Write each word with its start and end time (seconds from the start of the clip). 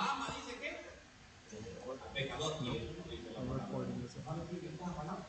lo 0.00 0.10
ama, 0.10 0.26
dice 0.36 0.58
que 0.60 0.70
pecador. 2.14 2.56
Uno 2.60 2.72
dice 2.72 3.30
la 3.32 3.40
palabra. 3.40 3.66
¿Sabe 4.24 4.40
qué 4.60 4.66
es 4.66 4.80
la 4.80 4.94
palabra? 4.96 5.26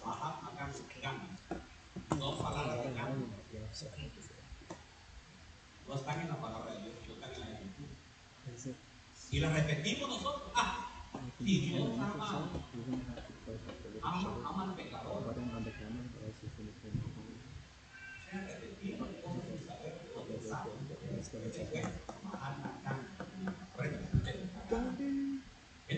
De 0.00 1.00
Gandhi. 1.00 1.28
No 5.86 5.94
están 5.94 6.20
en 6.20 6.28
la 6.28 6.40
palabra 6.40 6.72
de 6.72 6.80
Dios, 6.80 6.94
no 7.06 7.14
están 7.14 7.32
en 7.34 7.40
la 7.40 7.46
escritura. 7.50 7.92
Y 9.30 9.40
la 9.40 9.50
repetimos 9.50 10.08
nosotros. 10.08 10.50
Ah, 10.54 10.88
si 11.38 11.60
Dios 11.60 11.90
ama, 11.98 12.24
ama, 14.02 14.48
ama 14.48 14.62
al 14.64 14.74
pecador. 14.74 15.34
sea, 18.30 18.40
repetimos 18.40 19.08
cosas 19.22 19.42
sin 19.46 19.66
saber 19.66 19.92
de 20.02 20.08
dónde 20.14 20.36
sale. 20.48 20.70
Ese 21.46 21.66
fue 21.66 21.80
Mahatma 22.22 22.70
Gandhi. 22.84 23.14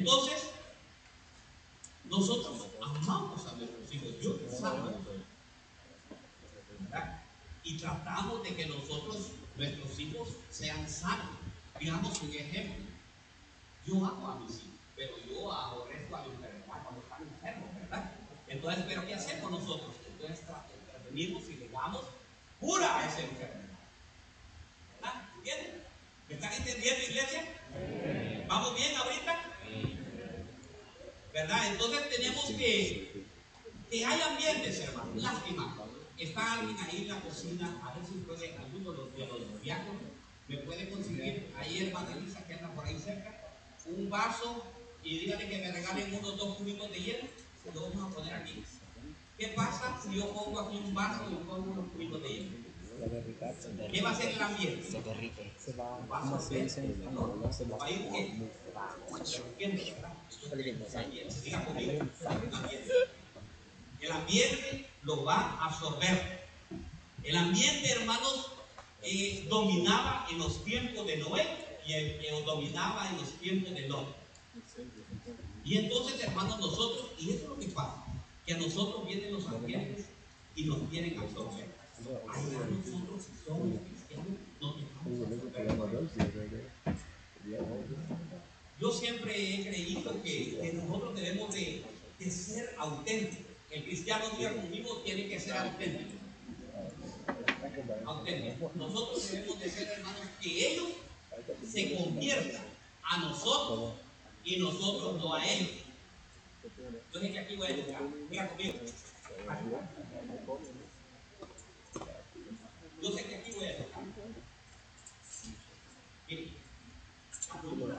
Entonces, 0.06 0.50
nosotros 2.04 2.68
amamos 2.80 3.44
a 3.44 3.56
nuestros 3.56 3.92
hijos. 3.92 4.14
Yo 4.22 4.34
les 4.34 4.62
amo. 4.62 4.92
¿verdad? 6.78 7.22
Y 7.64 7.76
tratamos 7.76 8.44
de 8.44 8.54
que 8.54 8.66
nosotros, 8.66 9.32
nuestros 9.56 9.98
hijos, 9.98 10.28
sean 10.48 10.88
sanos. 10.88 11.26
Digamos 11.80 12.22
un 12.22 12.32
ejemplo. 12.32 12.84
Yo 13.84 13.94
amo 13.96 14.30
a 14.30 14.36
mis 14.38 14.58
hijos, 14.58 14.78
pero 14.94 15.14
yo 15.28 15.52
aborrezco 15.52 16.14
a 16.14 16.20
la 16.20 16.26
enfermedad 16.26 16.82
cuando 16.84 17.00
están 17.00 17.22
enfermos, 17.22 17.74
¿verdad? 17.74 18.12
Entonces, 18.46 18.84
¿pero 18.86 19.06
qué 19.08 19.14
hacemos 19.14 19.50
nosotros? 19.50 19.96
Entonces, 20.06 20.46
intervenimos 20.86 21.48
y 21.48 21.54
le 21.56 21.68
damos 21.68 22.04
cura 22.60 23.00
a 23.00 23.08
esa 23.08 23.22
enfermedad. 23.22 23.76
¿Verdad? 24.94 25.22
¿Entienden? 25.36 25.82
¿Me 26.28 26.34
están 26.36 26.52
entendiendo, 26.52 27.02
iglesia? 27.02 27.44
¿Vamos 28.46 28.76
bien 28.76 28.96
ahorita? 28.96 29.45
¿Verdad? 31.36 31.66
Entonces 31.70 32.08
tenemos 32.08 32.46
que, 32.46 33.24
que 33.90 34.06
hay 34.06 34.20
ambientes, 34.22 34.80
hermano. 34.80 35.10
Lástima. 35.16 35.76
Está 36.16 36.54
alguien 36.54 36.78
ahí 36.78 37.02
en 37.02 37.08
la 37.08 37.20
cocina, 37.20 37.78
a 37.84 37.94
ver 37.94 38.06
si 38.06 38.14
puede, 38.20 38.56
alguno 38.56 38.92
de 38.92 38.96
los, 38.96 39.12
de 39.14 39.26
los 39.26 39.62
diáconos 39.62 40.00
me 40.48 40.56
puede 40.58 40.88
conseguir, 40.88 41.52
ahí 41.58 41.86
hermana 41.86 42.16
Elisa 42.16 42.42
que 42.46 42.54
anda 42.54 42.74
por 42.74 42.86
ahí 42.86 42.98
cerca, 42.98 43.38
un 43.84 44.08
vaso 44.08 44.64
y 45.04 45.18
dígale 45.18 45.46
que 45.46 45.58
me 45.58 45.72
regalen 45.72 46.14
unos 46.14 46.38
dos 46.38 46.56
cubitos 46.56 46.90
de 46.90 47.02
hielo, 47.02 47.28
lo 47.74 47.90
vamos 47.90 48.12
a 48.12 48.14
poner 48.14 48.32
aquí. 48.32 48.64
¿Qué 49.36 49.48
pasa 49.48 50.00
si 50.02 50.16
yo 50.16 50.32
pongo 50.32 50.58
aquí 50.58 50.78
un 50.78 50.94
vaso 50.94 51.24
y 51.30 51.34
pongo 51.44 51.70
unos 51.70 51.92
cubitos 51.92 52.22
de 52.22 52.28
hielo? 52.30 52.50
¿Qué 53.92 54.00
va 54.00 54.08
a 54.08 54.12
hacer 54.12 54.30
el 54.30 54.42
ambiente? 54.42 54.90
Se 54.90 55.02
derrite. 55.02 55.52
Va 56.10 56.18
a 56.18 56.40
sorber, 56.40 56.70
¿no? 57.12 57.42
¿Va 57.78 57.84
a 57.84 57.90
ir 57.90 58.50
el 64.00 64.12
ambiente. 64.12 64.86
Lo 65.02 65.24
va 65.24 65.36
a 65.36 65.66
absorber. 65.66 66.46
El 67.22 67.36
ambiente, 67.36 67.90
hermanos, 67.90 68.50
eh, 69.02 69.46
dominaba 69.48 70.26
en 70.30 70.38
los 70.38 70.64
tiempos 70.64 71.06
de 71.06 71.16
Noé 71.18 71.46
y 71.86 71.92
eh, 71.92 72.42
dominaba 72.44 73.08
en 73.10 73.18
los 73.18 73.32
tiempos 73.34 73.72
de 73.74 73.88
Lot. 73.88 74.16
Y 75.64 75.78
entonces, 75.78 76.22
hermanos, 76.22 76.58
nosotros, 76.58 77.12
y 77.18 77.30
eso 77.30 77.42
es 77.44 77.48
lo 77.48 77.58
que 77.58 77.68
pasa, 77.68 78.04
que 78.44 78.54
a 78.54 78.58
nosotros 78.58 79.06
vienen 79.06 79.32
los 79.32 79.46
ambientes 79.46 80.06
y 80.54 80.64
nos 80.64 80.78
quieren 80.90 81.18
absorber. 81.18 81.66
Ay, 82.28 82.54
a 82.54 82.66
nosotros 82.66 83.26
somos 83.44 83.80
cristianos, 83.80 84.26
nos 84.60 84.76
dejamos 84.76 85.20
absorber. 85.22 86.66
Yo 88.78 88.92
siempre 88.92 89.32
he 89.32 89.66
creído 89.66 90.22
que, 90.22 90.72
nosotros 90.74 91.14
debemos 91.14 91.54
de, 91.54 91.82
ser 92.28 92.74
auténticos. 92.78 93.46
El 93.70 93.84
cristiano 93.84 94.28
día 94.38 94.54
conmigo 94.54 95.00
tiene 95.02 95.28
que 95.28 95.40
ser 95.40 95.56
auténtico. 95.56 96.10
Auténtico. 98.04 98.72
Nosotros 98.74 99.30
debemos 99.30 99.60
de 99.60 99.70
ser 99.70 99.88
hermanos 99.88 100.20
que 100.42 100.72
ellos 100.72 100.88
se 101.66 101.96
conviertan 101.96 102.64
a 103.02 103.18
nosotros 103.18 103.94
y 104.44 104.58
nosotros 104.58 105.16
no 105.22 105.34
a 105.34 105.46
ellos. 105.46 105.70
Yo 107.12 107.20
sé 107.20 107.32
que 107.32 107.38
aquí 107.38 107.56
voy 107.56 107.66
a 107.66 107.76
llegar. 107.76 108.02
Mira 108.30 108.48
conmigo. 108.48 108.74
Yo 113.02 113.12
sé 113.12 113.24
que 113.24 113.34
aquí 113.36 113.52
voy 113.52 113.66
a 113.66 113.86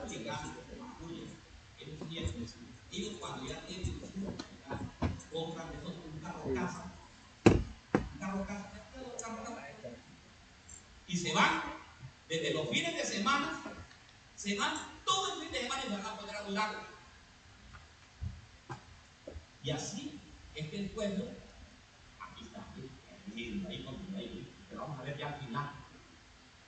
llegados, 0.08 0.46
ellos 0.46 0.46
tienen, 0.46 0.57
ellos 2.98 3.14
cuando 3.20 3.46
ya 3.46 3.60
tienen 3.66 4.00
compran 5.32 5.68
esos, 5.74 5.94
un 5.94 6.20
carro 6.20 6.54
casa, 6.54 6.92
un 7.44 8.18
carro 8.18 8.46
casa, 8.46 8.72
un 8.96 9.22
carro 9.22 9.54
casa, 9.54 9.88
y 11.06 11.16
se 11.16 11.32
van 11.32 11.62
desde 12.28 12.52
los 12.54 12.68
fines 12.68 12.94
de 12.94 13.04
semana, 13.04 13.60
se 14.36 14.56
van 14.56 14.74
todo 15.04 15.34
el 15.34 15.42
fin 15.42 15.52
de 15.52 15.60
semana 15.60 15.82
y 15.84 15.88
se 15.88 15.96
van 15.96 16.06
a 16.06 16.16
poner 16.16 16.36
a 16.36 16.42
un 16.44 16.54
lago. 16.54 16.78
Y 19.62 19.70
así 19.70 20.20
es 20.54 20.68
que 20.68 20.78
el 20.78 20.90
pueblo, 20.90 21.24
aquí 22.20 22.44
está, 22.44 22.64
ahí, 22.74 23.64
ahí, 23.68 23.86
ahí, 24.16 24.52
pero 24.68 24.82
vamos 24.82 24.98
a 25.00 25.02
ver 25.02 25.18
ya 25.18 25.28
al 25.28 25.40
final. 25.40 25.70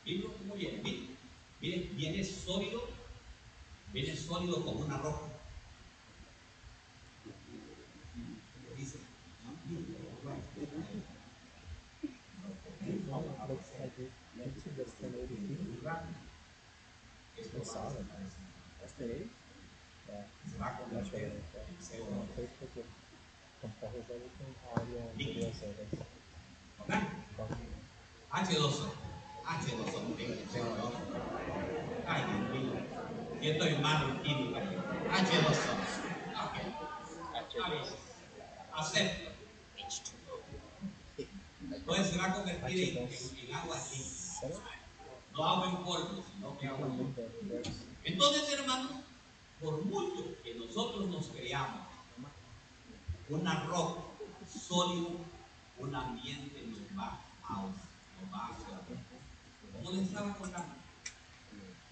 Miren 0.05 0.33
cómo 0.33 0.55
viene, 0.55 0.83
miren, 0.83 1.17
miren, 1.61 1.97
viene 1.97 2.25
sólido, 2.25 2.89
viene 3.93 4.17
sólido 4.17 4.65
como 4.65 4.81
una 4.81 4.99
roca. 4.99 5.27
Dice, 8.77 8.99
esto 17.37 17.63
va 17.75 17.89
a 17.89 18.80
desaparecer. 18.99 19.27
Se 20.51 20.59
va 20.59 20.67
a 20.67 20.79
convertir 20.79 21.23
en 21.23 21.43
CO2. 21.81 22.41
¿Verdad? 26.79 27.03
H2O. 28.31 28.87
H2O. 29.45 29.99
CO2. 30.53 30.93
Ay, 32.07 32.21
Dios 32.25 32.41
mío. 32.51 32.73
Yo 33.43 33.53
estoy 33.53 33.73
mal 33.79 34.23
química. 34.23 34.61
H2O. 34.61 35.73
Ok. 36.45 36.57
Está. 37.35 37.61
Acepto. 38.73 39.31
Entonces 41.73 42.07
se 42.11 42.19
va 42.19 42.25
a 42.27 42.35
convertir 42.35 42.99
en, 42.99 43.05
en, 43.05 43.49
en 43.49 43.55
agua 43.55 43.77
así. 43.77 43.99
No 45.33 45.45
agua 45.45 45.69
en 45.69 45.77
polvo, 45.85 46.25
sino 46.33 46.59
que 46.59 46.67
agua 46.67 46.87
polvo. 46.89 47.15
Entonces, 48.05 48.51
hermanos, 48.53 48.93
por 49.61 49.85
mucho 49.85 50.43
que 50.43 50.55
nosotros 50.55 51.07
nos 51.09 51.27
creamos 51.29 51.83
una 53.29 53.65
roca 53.65 54.03
sólido, 54.49 55.17
un 55.79 55.95
ambiente 55.95 56.63
nos 56.67 56.99
va 56.99 57.21
a 57.45 57.63
nos 57.63 58.33
va 58.33 58.47
a. 58.47 58.57
Como 59.73 59.93
les 59.93 60.09
estaba 60.09 60.35
contando, 60.35 60.75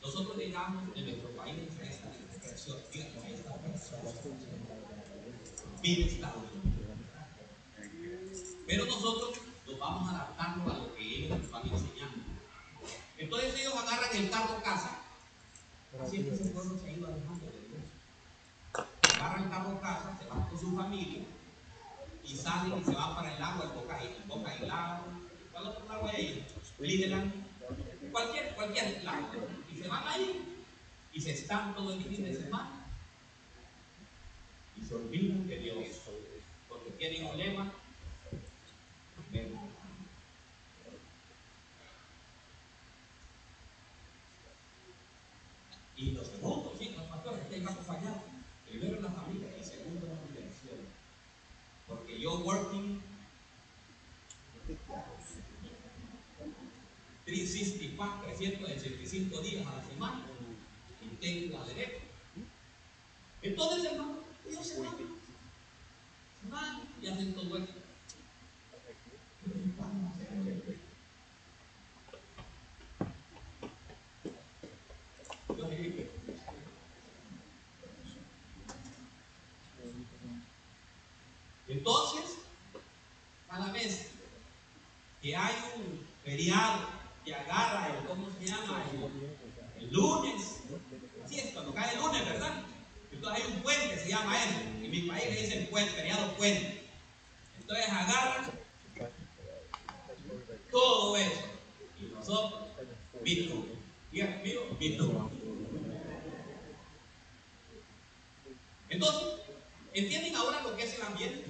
nosotros 0.03 0.37
llegamos 0.37 0.95
de 0.95 1.03
nuestro 1.03 1.31
país 1.31 1.57
a 1.81 1.85
esta 1.85 2.11
depresión, 2.11 2.79
a 2.79 3.29
esta 3.29 3.51
depresión. 3.59 4.01
Vive 5.83 6.05
Estados 6.05 6.43
Unidos. 6.53 6.79
Pero 8.67 8.85
nosotros 8.85 9.39
nos 9.67 9.79
vamos 9.79 10.09
adaptando 10.11 10.73
a 10.73 10.77
lo 10.77 10.95
que 10.95 11.03
ellos 11.03 11.39
nos 11.39 11.51
van 11.51 11.69
enseñando. 11.69 12.19
Entonces 13.17 13.61
ellos 13.61 13.75
agarran 13.75 14.17
el 14.17 14.31
carro 14.31 14.63
casa. 14.63 15.08
Que 15.91 16.17
ese 16.35 16.51
pueblo 16.51 16.79
se 16.79 16.87
ha 16.87 16.93
ido 16.93 17.07
alejando 17.07 17.47
de 17.47 17.53
Dios. 17.53 19.17
Agarran 19.17 19.45
el 19.45 19.51
carro 19.51 19.81
casa, 19.81 20.19
se 20.19 20.29
van 20.29 20.43
con 20.43 20.61
su 20.61 20.77
familia 20.77 21.23
y 22.23 22.37
salen 22.37 22.79
y 22.79 22.85
se 22.85 22.93
van 22.93 23.15
para 23.15 23.33
el 23.33 23.41
lago, 23.41 23.63
el 23.65 23.71
Boca, 23.71 23.99
el 24.03 24.23
Boca 24.29 24.55
y 24.55 24.67
Lago. 24.67 25.05
¿Cuál 25.51 25.67
otro 25.67 25.89
lago 25.89 26.09
hay 26.09 26.17
ahí? 26.17 26.47
Cualquier, 28.13 28.55
cualquier 28.55 29.03
lago. 29.03 29.29
Y 29.73 29.79
se 29.79 29.89
van 29.89 30.07
ahí 30.07 30.65
y 31.13 31.21
se 31.21 31.33
están 31.33 31.75
todo 31.75 31.95
el 31.95 32.05
fin 32.05 32.25
de 32.25 32.35
semana. 32.35 32.87
Y 34.77 34.85
se 34.85 34.95
olvidan 34.95 35.47
de 35.47 35.59
Dios. 35.59 35.87
Porque 36.69 36.91
tienen 36.93 37.25
un 37.25 37.39
lema. 37.39 37.73
Y 45.99 46.13
lo 46.13 46.25
segundo, 46.25 46.77
sí, 46.79 46.95
los 46.97 47.07
pastores 47.07 47.41
que 47.45 47.57
tengan 47.57 47.75
acompañado. 47.75 48.23
Primero 48.71 49.01
la 49.01 49.11
familia 49.11 49.49
y 49.61 49.65
segundo 49.65 50.07
la 50.07 50.21
congregación. 50.21 50.79
Porque 51.89 52.21
yo 52.21 52.39
working 52.39 53.03
365, 57.25 58.23
365 58.25 59.41
días 59.41 59.67
a 59.67 59.77
la 59.77 59.85
semana. 59.85 60.25
tenga 61.21 61.65
derecho. 61.65 61.99
Entonces, 63.43 63.93
hermano, 63.93 64.21
Dios 64.49 64.67
se 64.67 64.81
va. 64.81 64.91
Se 64.91 66.51
va 66.51 66.81
y 67.03 67.07
hacen 67.09 67.35
todo 67.35 67.59
esto. 67.59 67.75
Entonces, 81.69 82.39
cada 83.49 83.73
vez 83.73 84.09
que 85.21 85.37
hay 85.37 85.55
un 85.77 86.07
feriado 86.25 86.99
que 87.25 87.35
agarra 87.35 87.95
el, 87.95 88.07
¿cómo 88.07 88.29
se 88.31 88.47
llama? 88.47 88.85
El, 89.79 89.93
lunes, 89.93 90.61
así 91.25 91.41
es, 91.41 91.53
cuando 91.53 91.75
cae 91.75 91.93
el 91.95 92.01
lunes, 92.01 92.25
¿verdad? 92.25 92.65
Entonces 93.13 93.45
hay 93.45 93.53
un 93.53 93.63
puente, 93.63 93.99
se 93.99 94.09
llama 94.09 94.43
eso. 94.43 94.61
En 94.61 94.91
mi 94.91 95.03
país 95.03 95.25
le 95.27 95.43
dicen 95.43 95.67
puente, 95.71 95.91
feriado 95.91 96.35
puente. 96.37 96.83
Entonces 97.61 97.89
agarran 97.89 98.51
todo 100.71 101.17
eso. 101.17 101.43
Y 102.01 102.05
nosotros, 102.15 102.63
visto, 103.23 103.67
diga 104.11 104.35
conmigo, 104.35 104.77
visto. 104.81 105.31
Entonces, 108.89 109.23
¿entienden 109.93 110.35
ahora 110.35 110.63
lo 110.63 110.77
que 110.77 110.85
es 110.85 110.95
el 110.95 111.03
ambiente? 111.03 111.45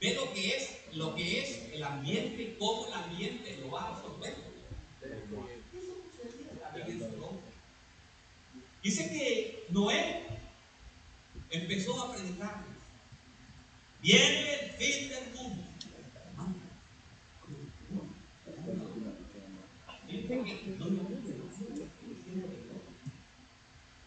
Ve 0.00 0.14
lo 0.14 0.32
que 0.32 0.56
es, 0.56 0.78
lo 0.94 1.14
que 1.14 1.40
es 1.40 1.72
el 1.72 1.82
ambiente, 1.84 2.56
cómo 2.58 2.88
el 2.88 2.92
ambiente 2.92 3.56
lo 3.60 3.70
va 3.70 3.82
a 3.82 3.88
absorber. 3.90 4.34
Dice 8.82 9.10
que 9.10 9.66
Noé 9.68 10.26
empezó 11.50 12.02
a 12.02 12.12
predicar. 12.12 12.64
Viene 14.02 14.54
el 14.54 14.70
fin 14.72 15.08
del 15.08 15.34
mundo. 15.34 15.62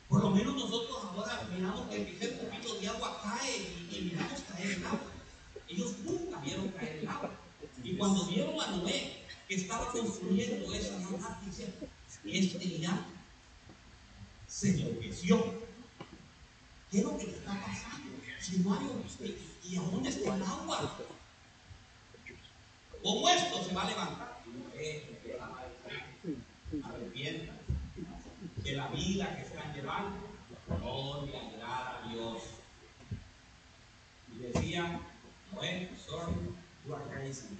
Por 0.09 0.21
lo 0.21 0.29
menos 0.31 0.55
nosotros 0.55 0.97
ahora 1.03 1.47
miramos 1.53 1.89
que 1.89 2.17
el 2.21 2.31
poquito 2.31 2.79
de 2.79 2.87
agua 2.87 3.21
cae 3.23 3.57
y, 3.91 4.01
miramos 4.01 4.41
caer 4.41 4.71
el 4.71 4.85
agua. 4.85 5.11
Ellos 5.67 5.95
nunca 6.03 6.39
vieron 6.41 6.67
caer 6.69 6.99
el 7.01 7.07
agua. 7.07 7.31
Y 7.83 7.95
cuando 7.95 8.25
vieron 8.27 8.59
a 8.61 8.71
Noé 8.71 9.23
que 9.47 9.55
estaba 9.55 9.91
construyendo 9.91 10.73
esa 10.73 10.99
ciudad, 10.99 11.39
dice, 11.45 11.73
este 12.25 12.79
ya 12.79 13.05
se 14.47 14.69
enloqueció. 14.69 15.65
¿Qué 16.95 17.01
es 17.01 17.07
lo 17.07 17.17
que 17.17 17.25
está 17.25 17.51
pasando? 17.51 18.09
Si 18.39 18.59
no 18.59 18.73
hay 18.73 19.37
¿y 19.65 19.75
a 19.75 19.81
dónde 19.81 20.07
está 20.07 20.33
el 20.33 20.43
agua? 20.43 20.97
¿Cómo 23.03 23.27
esto 23.27 23.63
se 23.65 23.73
va 23.73 23.81
a 23.81 23.89
levantar? 23.89 24.41
Arrepienta 26.85 27.53
de 28.63 28.71
la 28.77 28.87
vida 28.87 29.35
que 29.35 29.41
están 29.41 29.73
llevando. 29.73 30.15
Gloria 30.69 31.41
a 31.65 32.07
Dios. 32.09 32.43
Y 34.33 34.37
decía, 34.37 35.01
Noé, 35.53 35.89
sorry, 36.07 36.33
you 36.87 36.95
are 36.95 37.03
crazy. 37.11 37.59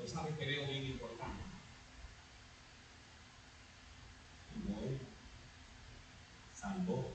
No 0.00 0.06
sabes 0.06 0.34
que 0.38 0.46
veo 0.46 0.66
bien 0.66 0.84
importante. 0.86 1.42
Noé 4.66 4.98
salvó 6.54 7.12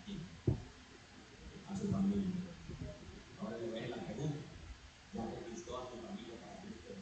aquí 0.00 0.18
a 1.70 1.76
su 1.76 1.90
familia. 1.92 2.34
Ahora 3.40 3.58
le 3.58 3.68
ves 3.68 3.90
la 3.90 3.96
pregunta. 3.96 4.38
Ya 5.14 5.22
conquistó 5.22 5.78
a 5.78 5.90
su 5.90 6.04
familia 6.04 6.34
para 6.40 6.62
Cristo. 6.62 6.94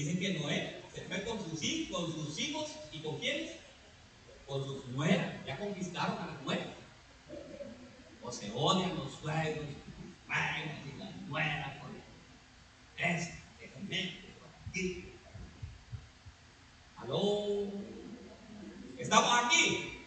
Dice 0.00 0.18
que 0.18 0.38
Noé 0.38 0.80
se 0.94 1.02
fue 1.02 1.22
con 1.24 1.38
sus, 1.44 1.62
hijos, 1.62 2.14
con 2.14 2.24
sus 2.24 2.38
hijos 2.40 2.74
y 2.90 3.00
con 3.00 3.18
quiénes? 3.18 3.52
Con 4.46 4.64
sus 4.64 4.86
nueras. 4.86 5.44
Ya 5.44 5.58
conquistaron 5.58 6.16
a 6.16 6.26
las 6.26 6.42
nueras. 6.42 6.68
O 8.22 8.32
se 8.32 8.50
odian 8.54 8.96
los 8.96 9.12
suegros, 9.16 9.66
y 9.66 10.98
las 10.98 11.14
nueras 11.28 11.76
por 11.80 11.90
este, 12.96 13.34
por 14.38 14.48
aquí. 14.70 15.04
¿Aló? 16.96 17.70
¿Estamos 18.96 19.44
aquí? 19.44 19.98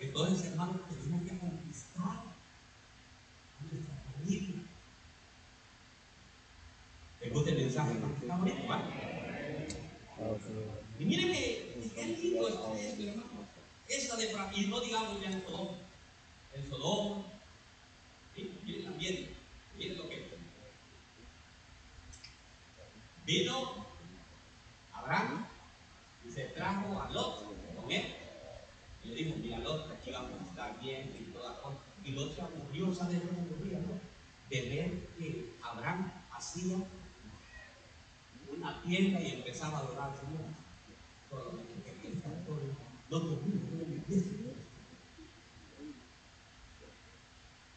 Entonces, 0.00 0.46
hermanos, 0.48 0.80
tenemos 0.88 1.22
que 1.22 1.38
conquistar 1.38 2.02
a 2.02 3.62
nuestra 3.62 3.94
familia. 4.12 4.60
¿Te 7.30 7.36
gusta 7.36 7.50
el 7.52 7.58
mensaje? 7.58 7.92
¿Estamos 8.20 8.44
bien? 8.44 8.58
Y 10.98 11.04
miren 11.04 11.32
que 11.32 11.92
qué 11.94 12.04
lindo 12.06 12.48
esto 12.48 12.74
es, 12.74 12.98
hermano. 12.98 13.46
Esa 13.86 14.16
de 14.16 14.32
y 14.56 14.66
no 14.66 14.80
digamos 14.80 15.20
ya 15.20 15.30
en 15.30 15.42
Sodoma. 15.44 15.70
En 16.54 16.68
Sodoma. 16.68 17.22
Miren 18.34 18.84
también. 18.84 19.30
Miren 19.78 19.98
lo 19.98 20.08
que 20.08 20.14
es. 20.16 20.22
Vino 23.24 23.86
Abraham 24.92 25.46
y 26.26 26.32
se 26.32 26.46
trajo 26.46 27.00
a 27.00 27.10
Lot 27.10 27.44
con 27.76 27.92
él. 27.92 28.06
Y 29.04 29.08
le 29.08 29.14
dijo, 29.14 29.36
mira 29.40 29.58
Lot, 29.60 29.88
aquí 29.92 30.10
vamos 30.10 30.32
a 30.32 30.50
estar 30.50 30.80
bien 30.80 31.16
y 31.16 31.32
toda 31.32 31.62
cosa. 31.62 31.76
Y 32.04 32.10
Lot 32.10 32.34
se 32.34 32.42
aburrió, 32.42 32.92
¿sabe 32.92 33.14
de 33.14 33.20
dónde 33.20 33.54
aburría, 33.54 33.78
no? 33.78 34.00
De 34.50 34.62
ver 34.68 35.06
que 35.16 35.52
Abraham 35.62 36.12
hacía 36.32 36.78
tienda 38.82 39.20
y 39.20 39.32
empezaba 39.32 39.78
a 39.78 39.80
adorar 39.80 40.10
al 40.10 40.18
Señor. 40.18 40.60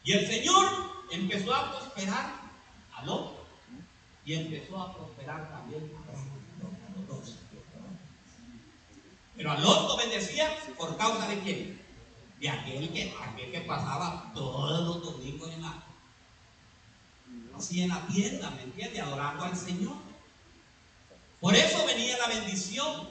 Y 0.04 0.12
el 0.12 0.26
Señor 0.26 0.66
empezó 1.10 1.54
a 1.54 1.70
prosperar 1.72 2.34
a 2.94 3.04
Lot 3.06 3.44
y 4.26 4.34
empezó 4.34 4.78
a 4.78 4.94
prosperar 4.94 5.50
también 5.50 5.90
a 6.06 6.98
los 6.98 7.08
dos. 7.08 7.36
Pero 9.36 9.50
a 9.50 9.58
Lot 9.58 9.88
lo 9.88 9.96
bendecía 9.96 10.54
por 10.76 10.96
causa 10.96 11.26
de 11.28 11.40
quién? 11.40 11.80
De 12.38 12.48
aquel 12.50 12.92
que, 12.92 13.14
aquel 13.18 13.50
que 13.50 13.60
pasaba 13.62 14.30
todos 14.34 14.80
los 14.80 15.02
domingos 15.02 15.50
en 15.50 15.62
la, 15.62 15.82
así 17.56 17.82
en 17.82 17.88
la 17.88 18.06
tienda, 18.06 18.50
¿me 18.50 18.62
entiende? 18.62 19.00
Adorando 19.00 19.44
al 19.44 19.56
Señor. 19.56 20.03
Por 21.44 21.54
eso 21.54 21.84
venía 21.84 22.16
la 22.16 22.28
bendición. 22.28 23.06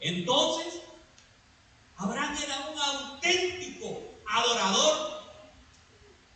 Entonces, 0.00 0.80
Abraham 1.96 2.36
era 2.42 2.68
un 2.68 2.76
auténtico 2.80 4.02
adorador, 4.28 5.22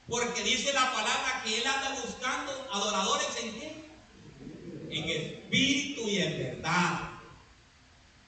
porque 0.09 0.45
dice 0.45 0.73
la 0.73 0.93
palabra 0.93 1.43
que 1.43 1.59
él 1.59 1.67
anda 1.67 2.01
buscando 2.01 2.53
adoradores 2.71 3.27
en 3.43 3.53
qué? 3.53 3.85
En 4.91 5.09
espíritu 5.09 6.03
y 6.09 6.19
en 6.19 6.39
verdad. 6.39 7.01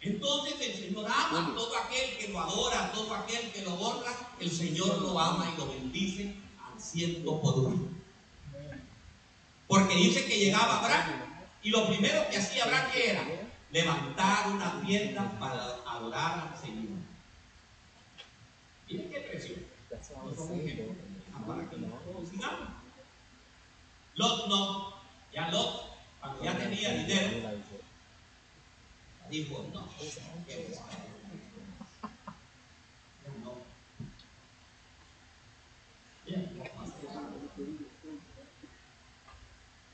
Entonces 0.01 0.55
el 0.63 0.75
Señor 0.75 1.07
ama 1.09 1.53
a 1.53 1.55
todo 1.55 1.77
aquel 1.77 2.19
que 2.19 2.27
lo 2.27 2.41
adora, 2.41 2.87
a 2.87 2.93
todo 2.93 3.15
aquel 3.15 3.53
que 3.53 3.63
lo 3.63 3.75
honra, 3.75 4.35
el 4.41 4.51
Señor 4.51 5.01
lo 5.01 5.17
ama 5.21 5.53
y 5.55 5.59
lo 5.61 5.69
bendice 5.69 6.35
al 6.59 6.83
ciento 6.83 7.41
por. 7.41 7.73
Porque 9.69 9.95
dice 9.95 10.27
que 10.27 10.39
llegaba 10.41 10.81
Abraham 10.81 11.26
y 11.67 11.71
lo 11.71 11.89
primero 11.89 12.31
que 12.31 12.37
hacía 12.37 12.63
Abraham 12.63 12.91
era 12.95 13.27
levantar 13.73 14.51
una 14.53 14.81
tienda 14.83 15.37
para 15.41 15.61
adorar 15.85 16.53
al 16.53 16.57
Señor. 16.61 16.97
Miren 18.89 19.11
qué 19.11 19.21
presión. 19.23 19.67
Para 21.45 21.69
que. 21.69 21.77
Lot 24.15 24.49
no. 24.49 24.95
Ya 25.35 25.51
Lot, 25.51 25.99
cuando 26.21 26.45
ya 26.45 26.57
tenía 26.57 26.93
dinero, 26.93 27.51
dijo, 29.29 29.67
no. 29.75 29.89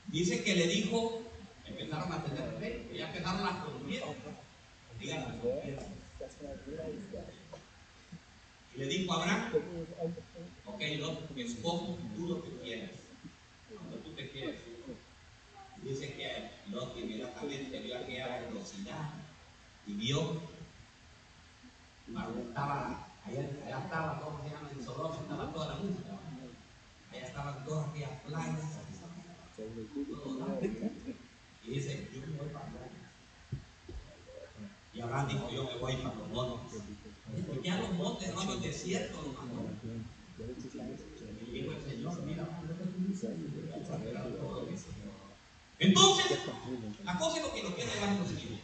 Dice 0.09 0.45
que 0.45 0.55
le 0.55 0.67
dijo 0.67 1.32
empezaron 1.73 2.13
a 2.13 2.25
tener 2.25 2.53
fe 2.59 2.89
y 2.93 2.99
ya 2.99 3.13
quedaron 3.13 3.43
las 3.43 3.65
conmigo. 3.65 4.15
Y 8.75 8.79
le 8.79 8.87
dijo 8.87 9.13
a 9.13 9.17
Abraham, 9.17 9.53
ok, 10.65 10.81
Lot, 10.99 11.37
escojo 11.37 11.99
tú 12.17 12.27
lo 12.29 12.43
que 12.43 12.51
quieras, 12.63 12.91
cuando 13.69 13.97
tú 13.99 14.13
te 14.13 14.31
quieres. 14.31 14.61
Dice 15.83 16.15
que 16.15 16.51
Lot 16.71 16.97
inmediatamente 16.97 17.81
vio 17.81 17.99
aquella 17.99 18.43
velocidad 18.43 19.11
y 19.87 19.95
vio, 19.95 20.41
estaba, 22.07 23.09
allá, 23.25 23.41
allá 23.67 23.79
estaba, 23.83 24.21
¿cómo 24.21 24.43
se 24.45 24.51
llama? 24.51 24.71
En 24.71 24.85
Solón 24.85 25.13
estaba 25.21 25.53
toda 25.53 25.69
la 25.69 25.77
música, 25.77 26.19
allá 27.11 27.27
estaban 27.27 27.65
todas 27.65 27.89
aquellas 27.89 28.21
playas, 28.23 28.79
todo, 29.57 30.59
y 31.65 31.71
dice, 31.71 32.09
yo 32.13 32.21
me 32.21 32.39
voy 32.39 32.49
para 32.49 32.67
allá. 32.67 32.91
Y 34.95 35.01
Abraham 35.01 35.29
dijo, 35.29 35.51
yo 35.51 35.65
me 35.65 35.77
voy 35.77 35.97
para 35.97 36.15
los 36.15 36.29
montes. 36.29 36.83
Porque 37.47 37.69
ya 37.69 37.79
los 37.79 37.93
montes, 37.93 38.29
hermano, 38.29 38.53
el 38.55 38.61
desierto, 38.61 39.19
hermano. 39.21 39.71
Y 41.47 41.51
dijo 41.51 41.73
el 41.73 41.83
Señor, 41.83 42.23
mira, 42.23 42.49
entonces, 45.79 46.39
la 47.05 47.19
cosa 47.19 47.39
es 47.39 47.43
lo 47.43 47.55
que 47.55 47.63
nos 47.65 47.75
queda 47.75 47.95
llevar 47.95 48.19
lo 48.19 48.27
siguiente. 48.27 48.63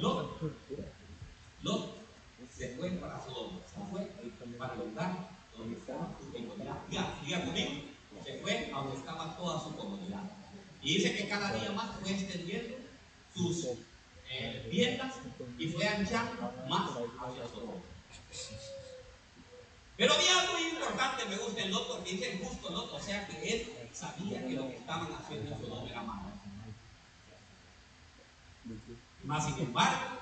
Lot, 0.00 0.40
Lot 1.62 2.00
se 2.52 2.76
fue 2.76 2.90
para 2.90 3.24
Sodoma, 3.24 3.60
se 3.72 3.80
fue 3.90 4.10
para 4.58 4.74
el 4.74 4.80
lugar 4.80 5.28
donde 5.56 5.76
estaba 5.76 6.10
su 6.18 6.32
comunidad. 6.32 6.78
Diga, 6.88 7.14
diga 7.24 7.44
conmigo, 7.44 7.70
se 8.24 8.38
fue 8.40 8.72
a 8.72 8.78
donde 8.78 8.96
estaba 8.96 9.36
toda 9.36 9.60
su 9.60 9.76
comunidad. 9.76 10.24
Y 10.82 10.94
dice 10.96 11.16
que 11.16 11.28
cada 11.28 11.52
día 11.52 11.70
más 11.72 11.96
fue 12.00 12.12
extendiendo 12.12 12.76
sus 13.34 13.66
eh, 14.30 14.68
tiendas 14.70 15.14
y 15.58 15.68
fue 15.68 15.86
anchando 15.86 16.52
más 16.68 16.90
hacia 16.90 17.48
Sodoma. 17.48 17.82
Pero 19.96 20.14
había 20.14 20.40
algo 20.40 20.58
importante, 20.58 21.26
me 21.26 21.36
gusta 21.36 21.62
el 21.62 21.70
Lot, 21.70 21.88
porque 21.88 22.12
dice 22.12 22.32
el 22.32 22.38
justo 22.38 22.70
Lot, 22.70 22.92
o 22.92 23.00
sea 23.00 23.26
que 23.26 23.52
él 23.52 23.72
sabía 23.92 24.46
que 24.46 24.54
lo 24.54 24.68
que 24.68 24.76
estaban 24.76 25.12
haciendo 25.12 25.54
en 25.54 25.60
Sodoma 25.60 25.90
era 25.90 26.02
malo. 26.02 26.30
Más 29.24 29.44
sin 29.44 29.58
embargo, 29.58 30.18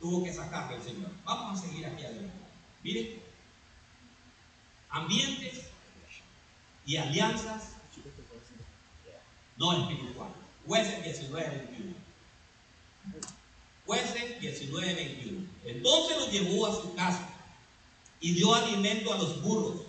tuvo 0.00 0.24
que 0.24 0.32
sacarle 0.32 0.76
el 0.76 0.82
Señor. 0.82 1.10
Vamos 1.24 1.58
a 1.58 1.66
seguir 1.66 1.86
aquí 1.86 2.04
adelante. 2.04 2.32
Miren, 2.82 3.22
ambientes 4.90 5.66
y 6.86 6.96
alianzas 6.96 7.73
no 9.56 9.72
espirituales. 9.72 10.34
Jueces 10.66 11.04
19, 11.04 11.48
21. 11.48 11.94
Jueces 13.86 14.40
19, 14.40 14.94
21. 14.94 15.46
Entonces 15.64 16.16
lo 16.18 16.30
llevó 16.30 16.66
a 16.66 16.74
su 16.74 16.94
casa 16.94 17.28
y 18.20 18.32
dio 18.32 18.54
alimento 18.54 19.12
a 19.12 19.18
los 19.18 19.42
burros. 19.42 19.82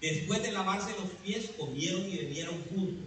Después 0.00 0.42
de 0.42 0.52
lavarse 0.52 0.90
los 1.00 1.10
pies, 1.24 1.50
comieron 1.58 2.02
y 2.08 2.16
bebieron 2.18 2.62
juntos. 2.64 3.04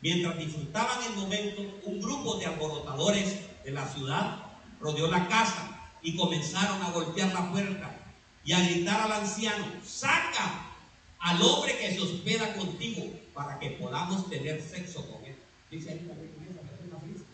Mientras 0.00 0.38
disfrutaban 0.38 1.02
el 1.04 1.16
momento, 1.16 1.62
un 1.84 2.00
grupo 2.00 2.36
de 2.36 2.46
alborotadores 2.46 3.36
de 3.64 3.70
la 3.72 3.86
ciudad 3.88 4.38
rodeó 4.80 5.08
la 5.08 5.26
casa 5.28 5.90
y 6.02 6.16
comenzaron 6.16 6.80
a 6.82 6.90
golpear 6.92 7.32
la 7.32 7.50
puerta 7.50 7.96
y 8.44 8.52
a 8.52 8.60
gritar 8.60 9.00
al 9.00 9.12
anciano, 9.12 9.66
saca 9.84 10.68
al 11.18 11.42
hombre 11.42 11.76
que 11.76 11.92
se 11.92 12.00
hospeda 12.00 12.54
contigo 12.54 13.04
para 13.34 13.58
que 13.58 13.70
podamos 13.72 14.30
tener 14.30 14.62
sexo 14.62 15.04
con. 15.10 15.17
Dice 15.70 15.90
ahí, 15.90 16.10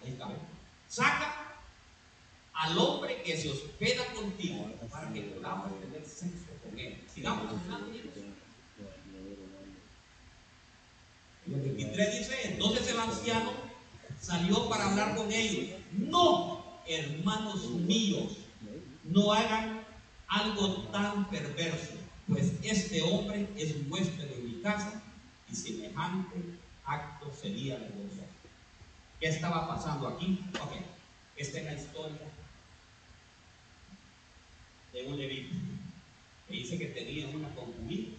ahí 0.03 0.11
está, 0.11 0.29
saca 0.89 1.57
al 2.53 2.79
hombre 2.79 3.23
que 3.23 3.37
se 3.37 3.51
hospeda 3.51 4.05
contigo 4.15 4.71
para 4.91 5.13
que 5.13 5.23
podamos 5.23 5.81
tener 5.81 6.05
sexo 6.05 6.51
con 6.63 6.79
él. 6.79 7.01
Sigamos 7.13 7.53
el 11.47 11.61
23 11.61 12.19
dice, 12.19 12.35
entonces 12.45 12.89
el 12.89 13.01
anciano 13.01 13.53
salió 14.21 14.69
para 14.69 14.91
hablar 14.91 15.15
con 15.15 15.31
ellos. 15.31 15.79
No, 15.93 16.81
hermanos 16.87 17.71
míos, 17.71 18.39
no 19.05 19.33
hagan 19.33 19.85
algo 20.27 20.85
tan 20.85 21.29
perverso, 21.29 21.95
pues 22.27 22.53
este 22.63 23.03
hombre 23.03 23.47
es 23.57 23.75
huésped 23.89 24.25
de 24.25 24.43
mi 24.43 24.63
casa 24.63 25.03
y 25.51 25.55
semejante 25.55 26.37
acto 26.85 27.31
sería 27.41 27.77
vergonzoso. 27.77 28.14
¿Qué 29.25 29.31
estaba 29.31 29.67
pasando 29.67 30.07
aquí? 30.07 30.39
Ok, 30.61 30.73
esta 31.37 31.59
es 31.59 31.65
la 31.65 31.73
historia 31.73 32.21
de 34.93 35.07
un 35.07 35.17
levito 35.17 35.55
que 36.47 36.53
dice 36.53 36.77
que 36.77 36.89
tenía 36.89 37.29
una 37.29 37.49
concubina 37.55 38.19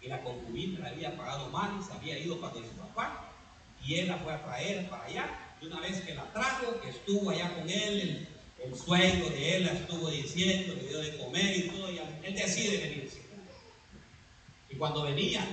y 0.00 0.06
la 0.06 0.22
concubina 0.22 0.78
le 0.78 0.88
había 0.90 1.16
pagado 1.16 1.50
mal 1.50 1.80
y 1.80 1.82
se 1.82 1.92
había 1.94 2.16
ido 2.16 2.40
para 2.40 2.54
su 2.54 2.76
papá 2.78 3.32
y 3.84 3.96
él 3.96 4.06
la 4.06 4.18
fue 4.18 4.34
a 4.34 4.44
traer 4.44 4.88
para 4.88 5.02
allá 5.02 5.56
y 5.60 5.66
una 5.66 5.80
vez 5.80 6.00
que 6.02 6.14
la 6.14 6.32
trajo, 6.32 6.80
que 6.80 6.90
estuvo 6.90 7.30
allá 7.30 7.52
con 7.56 7.68
él, 7.68 8.28
el, 8.62 8.78
suegro 8.78 9.30
de 9.30 9.56
él 9.56 9.64
la 9.64 9.72
estuvo 9.72 10.10
diciendo, 10.10 10.74
le 10.76 10.88
dio 10.88 10.98
de 11.00 11.18
comer 11.18 11.56
y 11.56 11.70
todo, 11.70 11.90
y 11.90 11.98
él 11.98 12.34
decide 12.36 12.88
venirse. 12.88 13.20
Y 14.70 14.76
cuando 14.76 15.02
venía 15.02 15.44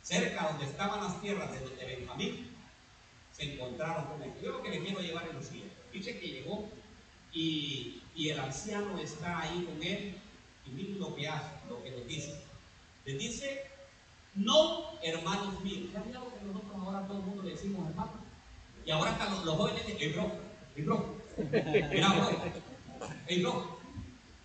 cerca 0.00 0.48
donde 0.48 0.64
estaban 0.64 1.04
las 1.04 1.20
tierras 1.20 1.52
de, 1.52 1.76
de 1.76 1.96
Benjamín, 1.96 2.47
se 3.38 3.54
encontraron 3.54 4.06
con 4.06 4.22
él. 4.22 4.32
Yo 4.42 4.50
lo 4.50 4.62
que 4.62 4.70
le 4.70 4.80
quiero 4.80 5.00
llevar 5.00 5.28
en 5.28 5.36
los 5.36 5.46
siguiente. 5.46 5.74
Dice 5.92 6.18
que 6.18 6.28
llegó 6.28 6.68
y, 7.32 8.02
y, 8.14 8.30
el 8.30 8.40
anciano 8.40 8.98
está 8.98 9.40
ahí 9.40 9.64
con 9.64 9.82
él 9.82 10.14
y 10.66 10.70
miren 10.70 10.98
lo 10.98 11.14
que 11.14 11.28
hace, 11.28 11.50
lo 11.68 11.82
que 11.82 11.92
nos 11.92 12.06
dice. 12.06 12.34
Le 13.04 13.14
dice, 13.14 13.70
no 14.34 14.98
hermanos 15.02 15.60
míos. 15.62 15.90
¿Ya 15.92 16.00
mirado 16.00 16.32
que 16.34 16.44
nosotros 16.46 16.72
ahora 16.74 17.06
todo 17.06 17.18
el 17.18 17.24
mundo 17.24 17.42
le 17.44 17.50
decimos 17.50 17.88
hermanos? 17.88 18.14
Y 18.84 18.90
ahora 18.90 19.12
hasta 19.12 19.30
los, 19.30 19.56
jóvenes 19.56 19.86
dicen, 19.86 19.98
hey 20.00 20.12
bro, 20.14 20.32
hey 20.74 20.82
bro, 20.82 21.16
mira 21.90 22.08
bro, 22.08 22.30
hey 23.28 23.42
bro. 23.42 23.78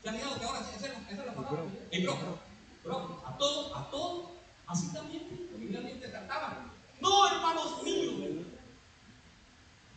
¿Ya 0.04 0.12
que 0.12 0.22
ahora 0.22 0.60
esa 0.60 0.88
es 0.88 1.18
la 1.18 1.34
palabra? 1.34 1.64
Hey 1.92 2.04
bro, 2.04 2.18
bro, 2.84 3.24
a 3.26 3.38
todos, 3.38 3.72
a 3.76 3.90
todos, 3.90 4.26
así 4.68 4.94
también, 4.94 5.24
originalmente 5.56 6.08
trataban. 6.10 6.72
No 7.00 7.28
hermanos 7.28 7.84
míos, 7.84 8.46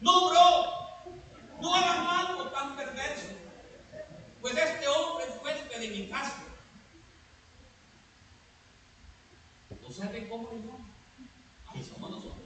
no 0.06 0.28
bro, 0.28 1.60
no 1.60 1.74
hagan 1.74 2.06
algo 2.06 2.44
tan 2.50 2.76
perverso. 2.76 3.34
Pues 4.40 4.56
este 4.56 4.88
hombre 4.88 5.26
fue 5.42 5.78
de 5.80 5.88
mi 5.88 6.08
casa 6.08 6.46
¿Saben 9.96 10.28
cómo 10.28 10.50
le 10.52 10.58
llaman? 10.58 10.92
Ahí 11.68 11.82
somos 11.82 12.10
nosotros. 12.10 12.36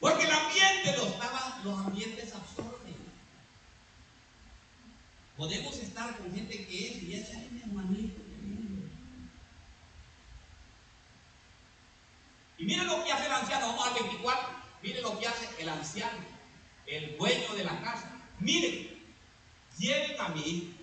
Porque 0.00 0.24
el 0.24 0.32
ambiente 0.32 0.96
lo 0.96 1.06
estaba, 1.06 1.60
los 1.62 1.78
ambientes 1.78 2.34
absorben. 2.34 2.96
Podemos 5.36 5.76
estar 5.76 6.18
con 6.18 6.34
gente 6.34 6.66
que 6.66 6.88
es 6.88 7.02
y 7.04 7.14
es 7.14 7.52
mi 7.52 7.60
hermanito. 7.60 8.23
Y 12.64 12.66
miren 12.66 12.86
lo 12.86 13.04
que 13.04 13.12
hace 13.12 13.26
el 13.26 13.32
anciano, 13.32 13.66
vamos 13.66 13.86
al 13.88 13.92
24. 13.92 14.48
Miren 14.82 15.02
lo 15.02 15.18
que 15.18 15.26
hace 15.26 15.48
el 15.58 15.68
anciano, 15.68 16.16
el 16.86 17.18
dueño 17.18 17.54
de 17.54 17.62
la 17.62 17.78
casa. 17.82 18.10
Miren, 18.40 18.88
lleven 19.76 20.18
a 20.18 20.28
mí 20.28 20.74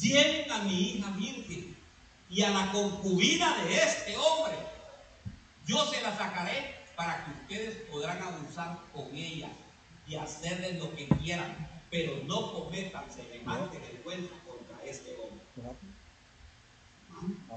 Lleven 0.00 0.50
a 0.50 0.58
mi 0.64 0.90
hija 0.90 1.10
virgen 1.12 1.76
y 2.28 2.42
a 2.42 2.50
la 2.50 2.72
concubina 2.72 3.56
de 3.64 3.76
este 3.76 4.16
hombre. 4.16 4.56
Yo 5.64 5.86
se 5.86 6.02
la 6.02 6.14
sacaré 6.16 6.74
para 6.96 7.24
que 7.24 7.30
ustedes 7.30 7.76
podrán 7.88 8.20
abusar 8.20 8.78
con 8.92 9.14
ella 9.14 9.48
y 10.08 10.16
hacerles 10.16 10.80
lo 10.80 10.94
que 10.94 11.06
quieran, 11.08 11.70
pero 11.90 12.20
no 12.24 12.52
cometan 12.52 13.10
semejante 13.10 13.78
vergüenza 13.78 14.34
contra 14.44 14.84
este 14.84 15.16
hombre. 15.16 15.95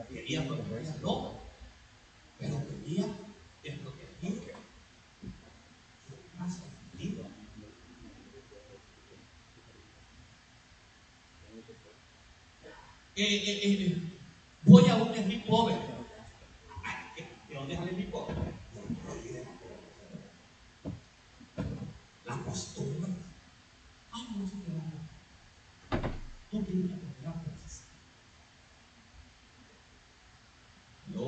Quería 0.09 0.47
proteger 0.47 1.01
no, 1.01 1.33
pero 2.39 2.63
quería 2.67 3.05
desproteger 3.63 4.55
su 6.07 6.37
casa 6.37 6.63
Eh, 13.21 13.25
eh, 13.25 13.59
eh, 13.63 14.01
voy 14.63 14.87
a 14.87 14.95
un 14.95 15.41
pobre. 15.45 15.75
¿De 17.49 17.53
dónde 17.53 17.75
sale 17.75 17.91
mi 17.91 18.03
pobre? 18.03 18.33
La 22.23 22.37
costumbre. 22.37 23.11
Ay, 24.13 24.27
no 24.37 24.47
sé 24.47 24.53
qué 24.63 26.09
Tú 26.49 26.63
tienes 26.63 26.91
que 26.91 27.25
la 27.25 27.33
No, 31.13 31.25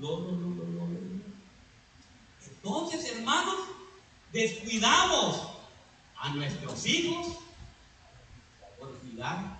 no, 0.00 0.20
no, 0.20 0.32
no, 0.32 0.48
no, 0.48 0.64
no. 0.64 1.20
Entonces, 2.44 3.12
hermanos, 3.12 3.58
descuidamos 4.34 5.48
a 6.16 6.34
nuestros 6.34 6.84
hijos 6.86 7.38
por 8.78 8.98
cuidar 8.98 9.58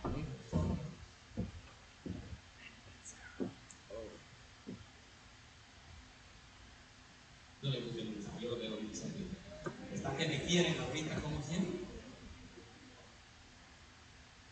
quieren 10.54 10.78
ahorita 10.78 11.16
como 11.16 11.42
siempre. 11.42 11.80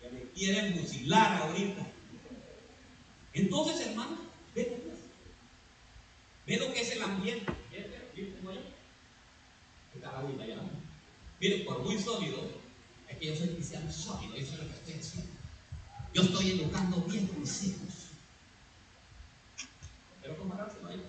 Que 0.00 0.10
me 0.10 0.22
quieren 0.32 0.74
fusilar 0.74 1.42
ahorita. 1.42 1.86
Entonces, 3.34 3.86
hermano, 3.86 4.18
ve 4.54 4.64
lo 4.64 4.82
que 4.82 4.90
es. 4.90 4.98
Ve 6.46 6.56
lo 6.56 6.74
que 6.74 6.80
es 6.80 6.92
el 6.92 7.02
ambiente. 7.02 7.52
Está 9.94 10.12
la 10.12 10.22
vida 10.22 10.44
ya. 10.44 10.56
Miren, 11.42 11.64
por 11.64 11.80
muy 11.82 11.98
sólido, 11.98 12.38
es 13.08 13.18
que 13.18 13.26
yo 13.26 13.34
soy 13.34 13.48
cristiano 13.48 13.90
sólido, 13.90 14.36
eso 14.36 14.52
es 14.52 14.58
lo 14.60 14.68
que 14.68 14.74
estoy 14.74 14.94
haciendo. 14.94 15.32
Yo 16.14 16.22
estoy 16.22 16.50
educando 16.52 16.98
bien 16.98 17.28
a 17.34 17.38
mis 17.40 17.64
hijos. 17.64 18.10
Pero 20.20 20.36
compararse 20.36 20.76
no 20.80 20.88
hay 20.88 21.02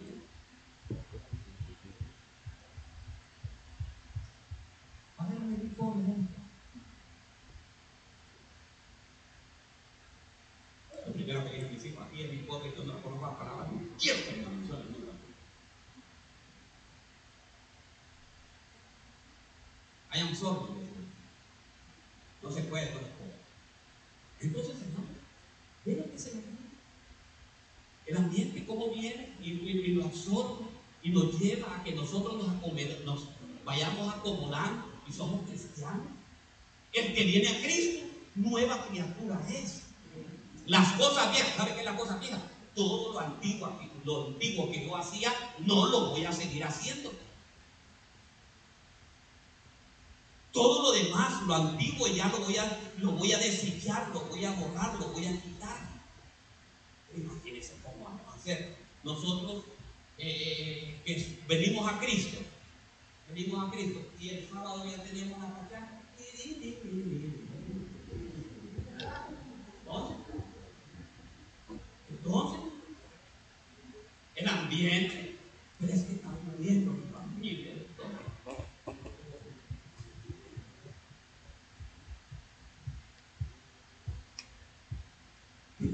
A 5.20 5.28
ver, 5.28 5.40
me 5.40 5.58
dijo, 5.58 5.96
Lo 11.06 11.14
primero 11.14 11.44
que 11.44 11.52
dije 11.52 11.70
mis 11.70 11.86
hijos 11.86 12.08
aquí 12.08 12.24
es 12.24 12.32
mi 12.32 12.38
pobre, 12.40 12.74
yo 12.76 12.84
no 12.86 13.00
conozco 13.04 13.28
la 13.28 13.38
palabra, 13.38 13.70
quiero 14.00 14.26
que 14.26 14.32
me 14.32 14.48
mencione 14.48 14.86
nunca. 14.86 15.04
No 20.44 20.68
se 22.52 22.62
puede, 22.64 22.92
no 22.92 23.00
se 23.00 23.06
puede. 23.06 23.34
Entonces, 24.42 24.76
hermano, 24.82 25.08
ve 25.86 25.96
lo 25.96 26.10
que 26.10 26.16
es 26.16 26.26
el 26.28 26.34
ambiente. 26.34 26.64
El 28.06 28.18
ambiente, 28.18 28.66
cómo 28.66 28.94
viene 28.94 29.34
y, 29.42 29.52
y, 29.52 29.94
lo 29.94 30.04
absorbe 30.04 30.66
y 31.02 31.12
nos 31.12 31.40
lleva 31.40 31.78
a 31.78 31.84
que 31.84 31.94
nosotros 31.94 32.46
nos, 32.46 32.62
nos 33.06 33.30
vayamos 33.64 34.14
acomodando 34.14 34.92
y 35.08 35.14
somos 35.14 35.48
cristianos. 35.48 36.08
El 36.92 37.14
que 37.14 37.24
viene 37.24 37.48
a 37.48 37.62
Cristo, 37.62 38.06
nueva 38.36 38.86
criatura 38.88 39.42
es. 39.50 39.84
Las 40.66 40.92
cosas 40.94 41.32
viejas, 41.32 41.56
¿sabe 41.56 41.74
qué 41.74 41.80
es 41.80 41.86
la 41.86 41.96
cosa 41.96 42.18
vieja? 42.18 42.42
Todo 42.76 43.14
lo 43.14 43.20
antiguo, 43.20 43.80
lo 44.04 44.28
antiguo 44.28 44.70
que 44.72 44.86
yo 44.86 44.98
hacía, 44.98 45.32
no 45.60 45.86
lo 45.88 46.10
voy 46.10 46.26
a 46.26 46.32
seguir 46.32 46.66
haciendo. 46.66 47.14
Todo 50.54 50.84
lo 50.84 50.92
demás, 50.92 51.42
lo 51.48 51.56
antiguo, 51.56 52.08
ya 52.08 52.28
lo 52.28 52.38
voy 52.38 52.56
a, 52.58 52.80
lo 53.00 53.14
voy 53.14 53.32
a 53.34 53.40
desechar, 53.40 54.10
lo 54.14 54.22
voy 54.26 54.46
a 54.46 54.52
borrar, 54.52 54.94
lo 55.00 55.08
voy 55.08 55.26
a 55.26 55.42
quitar. 55.42 55.90
Imagínense 57.18 57.74
cómo 57.84 58.06
vamos 58.06 58.22
a 58.28 58.36
hacer. 58.36 58.76
Nosotros 59.04 59.64
eh, 60.20 61.02
que 61.04 61.40
venimos 61.48 61.92
a 61.92 62.00
Cristo, 62.00 62.38
venimos 63.28 63.68
a 63.68 63.72
Cristo, 63.72 64.00
y 64.20 64.30
el 64.30 64.48
sábado 64.48 64.86
ya 64.86 65.04
tenemos 65.04 65.40
la 65.40 65.60
pachanga. 65.60 66.04
Entonces, 66.20 66.58
entonces, 72.10 72.60
el 74.36 74.48
ambiente, 74.48 75.36
pero 75.80 75.94
es 75.94 76.04
que 76.04 76.14
estamos 76.14 76.60
viendo 76.60 76.92
mi 76.92 77.12
familia. 77.12 77.74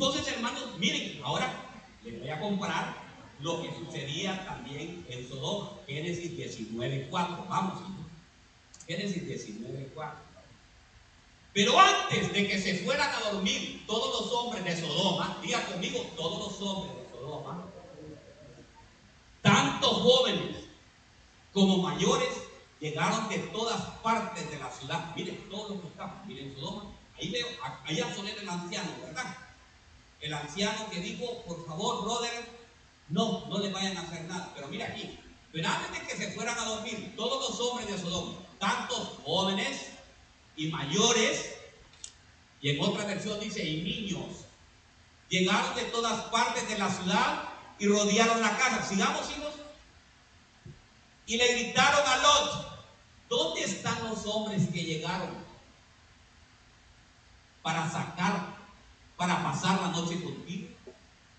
Entonces, 0.01 0.29
hermanos, 0.29 0.77
miren, 0.77 1.21
ahora 1.25 1.53
les 2.05 2.21
voy 2.21 2.29
a 2.29 2.39
comparar 2.39 2.95
lo 3.41 3.62
que 3.62 3.69
sucedía 3.73 4.45
también 4.45 5.05
en 5.09 5.27
Sodoma. 5.27 5.71
Génesis 5.85 6.38
19.4. 6.38 7.09
Vamos, 7.49 7.83
Génesis 8.88 9.23
19.4. 9.27 10.13
Pero 11.53 11.77
antes 11.77 12.31
de 12.31 12.47
que 12.47 12.57
se 12.62 12.75
fueran 12.85 13.13
a 13.13 13.29
dormir 13.29 13.83
todos 13.85 14.21
los 14.21 14.31
hombres 14.31 14.63
de 14.63 14.79
Sodoma, 14.79 15.38
diga 15.43 15.65
conmigo, 15.65 15.99
todos 16.15 16.47
los 16.47 16.62
hombres 16.62 16.95
de 16.95 17.12
Sodoma, 17.12 17.65
tanto 19.41 19.85
jóvenes 19.85 20.63
como 21.51 21.79
mayores, 21.79 22.41
llegaron 22.79 23.27
de 23.27 23.39
todas 23.39 23.81
partes 24.01 24.49
de 24.49 24.59
la 24.59 24.71
ciudad. 24.71 25.13
Miren, 25.17 25.49
todos 25.49 25.71
los 25.71 25.81
que 25.81 25.88
estaban, 25.89 26.25
miren 26.25 26.55
Sodoma. 26.55 26.85
Ahí 27.17 27.31
veo, 27.31 27.47
allá 27.83 28.15
son 28.15 28.25
el 28.29 28.47
anciano, 28.47 28.91
¿verdad? 29.03 29.48
El 30.21 30.34
anciano 30.34 30.89
que 30.89 30.99
dijo, 30.99 31.43
por 31.43 31.65
favor, 31.65 32.03
brother, 32.03 32.49
no, 33.08 33.47
no 33.47 33.60
le 33.60 33.71
vayan 33.71 33.97
a 33.97 34.01
hacer 34.01 34.25
nada. 34.25 34.51
Pero 34.53 34.67
mira 34.67 34.88
aquí, 34.88 35.17
pero 35.51 35.67
antes 35.67 35.91
de 35.91 36.08
que 36.08 36.17
se 36.17 36.32
fueran 36.32 36.58
a 36.60 36.65
dormir, 36.65 37.13
todos 37.15 37.49
los 37.49 37.60
hombres 37.62 37.88
de 37.88 37.97
Sodoma, 37.97 38.38
tantos 38.60 39.19
jóvenes 39.23 39.88
y 40.55 40.67
mayores, 40.67 41.55
y 42.62 42.71
en 42.71 42.84
otra 42.84 43.05
versión 43.05 43.39
dice, 43.39 43.63
y 43.63 43.82
niños, 43.82 44.45
llegaron 45.29 45.75
de 45.75 45.84
todas 45.84 46.23
partes 46.25 46.67
de 46.67 46.77
la 46.77 46.89
ciudad 46.89 47.43
y 47.79 47.88
rodearon 47.88 48.41
la 48.41 48.58
casa. 48.58 48.84
Sigamos, 48.84 49.29
hijos. 49.32 49.53
Y 51.25 51.38
le 51.38 51.47
gritaron 51.53 52.05
a 52.05 52.17
Lot, 52.17 52.86
¿dónde 53.29 53.62
están 53.62 54.03
los 54.10 54.25
hombres 54.25 54.67
que 54.73 54.84
llegaron 54.84 55.47
para 57.62 57.89
sacar 57.89 58.48
para 59.19 59.43
pasar 59.43 59.82
la 59.82 59.89
noche 59.89 60.23
contigo. 60.23 60.69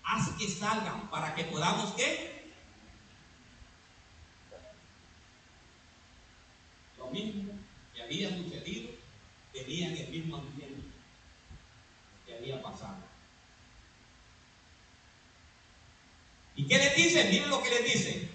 Haz 0.03 0.29
que 0.37 0.47
salgan 0.47 1.09
para 1.09 1.33
que 1.33 1.45
podamos 1.45 1.91
qué? 1.93 2.53
Lo 6.95 7.07
mismo 7.07 7.53
que 7.91 8.03
había 8.03 8.29
sucedido, 8.37 8.91
tenían 9.51 9.97
el 9.97 10.09
mismo 10.09 10.37
ambiente 10.37 10.91
que 12.23 12.35
había 12.35 12.61
pasado. 12.61 12.97
¿Y 16.55 16.67
qué 16.67 16.77
le 16.77 16.93
dice? 16.93 17.29
Miren 17.31 17.49
lo 17.49 17.63
que 17.63 17.69
le 17.71 17.81
dice. 17.81 18.29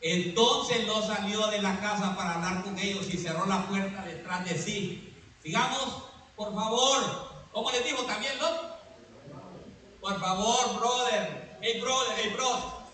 Entonces 0.00 0.86
no 0.86 1.02
salió 1.02 1.46
de 1.48 1.60
la 1.60 1.78
casa 1.78 2.16
para 2.16 2.36
hablar 2.36 2.64
con 2.64 2.78
ellos 2.78 3.12
y 3.12 3.18
cerró 3.18 3.44
la 3.44 3.66
puerta 3.66 4.02
detrás 4.06 4.46
de 4.46 4.56
sí. 4.56 5.12
Sigamos, 5.42 6.04
por 6.34 6.54
favor. 6.54 7.35
¿Cómo 7.56 7.70
les 7.70 7.82
dijo 7.86 8.04
también 8.04 8.38
Lot? 8.38 8.76
Por 10.02 10.20
favor, 10.20 10.78
brother. 10.78 11.56
Hey, 11.62 11.80
brother, 11.80 12.14
hey, 12.18 12.30
bro. 12.34 12.84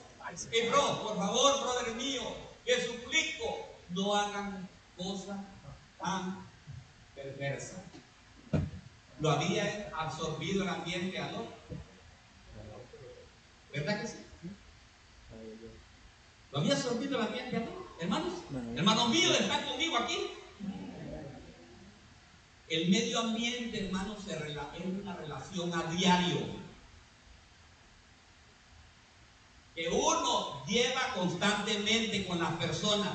Hey, 0.53 0.68
bro, 0.68 1.03
por 1.03 1.16
favor, 1.16 1.62
brother 1.62 1.96
mío. 1.96 2.22
Les 2.64 2.87
suplico, 2.87 3.66
no 3.88 4.14
hagan 4.14 4.68
cosas 4.96 5.38
tan 6.01 6.46
perversas. 7.16 7.81
¿Lo 9.18 9.33
había 9.33 9.90
absorbido 9.96 10.62
el 10.62 10.68
ambiente 10.68 11.18
a 11.18 11.33
Lot? 11.33 11.48
¿Verdad 13.72 14.01
que 14.01 14.07
sí? 14.07 14.25
¿Lo 16.53 16.59
había 16.61 16.75
absorbido 16.75 17.18
el 17.18 17.27
ambiente 17.27 17.57
a 17.57 17.61
Lot? 17.62 18.01
Hermanos, 18.01 18.35
hermanos 18.77 19.09
míos, 19.09 19.40
están 19.40 19.64
conmigo 19.64 19.96
aquí. 19.96 20.31
El 22.72 22.88
medio 22.88 23.20
ambiente, 23.20 23.85
hermanos, 23.85 24.26
es 24.26 24.87
una 24.87 25.14
relación 25.14 25.74
a 25.74 25.82
diario. 25.92 26.38
Que 29.74 29.90
uno 29.90 30.64
lleva 30.64 31.12
constantemente 31.14 32.26
con 32.26 32.38
las 32.38 32.52
personas. 32.54 33.12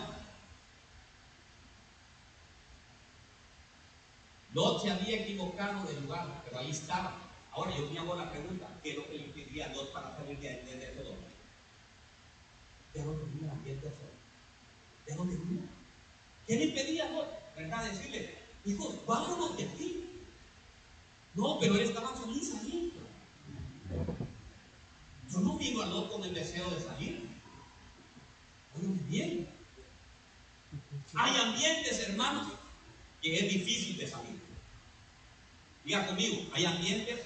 Lot 4.54 4.84
se 4.84 4.92
había 4.92 5.22
equivocado 5.24 5.88
de 5.88 6.02
lugar, 6.02 6.44
pero 6.46 6.60
ahí 6.60 6.70
estaba. 6.70 7.18
Ahora 7.52 7.76
yo 7.76 7.90
me 7.90 7.98
hago 7.98 8.16
la 8.16 8.30
pregunta, 8.30 8.68
¿qué 8.84 8.92
es 8.92 8.98
lo 8.98 9.08
que 9.08 9.18
le 9.18 9.26
impedía 9.26 9.66
a 9.66 9.70
Lot 9.70 9.92
para 9.92 10.16
salir 10.16 10.38
de, 10.38 10.50
de, 10.50 10.78
de 10.78 10.88
todo? 10.90 11.16
Ya 12.94 13.04
no 13.06 13.14
tenía 13.14 13.52
ambiente 13.52 13.88
solo. 13.90 14.12
Ya. 15.08 15.68
¿Qué 16.46 16.56
le 16.58 16.66
impedía 16.66 17.08
a 17.08 17.10
Lot? 17.10 17.56
¿Verdad? 17.56 17.86
Decirle, 17.86 18.37
Hijos, 18.68 18.96
vámonos 19.06 19.56
de 19.56 19.64
aquí. 19.64 20.04
No, 21.36 21.58
pero 21.58 21.76
él 21.76 21.82
estaba 21.82 22.14
feliz 22.18 22.54
ahí. 22.56 22.92
Yo 25.32 25.40
no 25.40 25.58
vivo 25.58 25.82
a 25.82 26.10
con 26.10 26.22
el 26.26 26.34
deseo 26.34 26.70
de 26.72 26.82
salir. 26.82 27.30
Oye, 28.76 28.88
bien. 29.08 29.48
Hay 31.14 31.38
ambientes, 31.38 32.10
hermanos, 32.10 32.48
que 33.22 33.40
es 33.40 33.54
difícil 33.54 33.98
de 33.98 34.08
salir. 34.08 34.38
Diga 35.86 36.06
conmigo, 36.06 36.50
hay 36.54 36.66
ambientes 36.66 37.22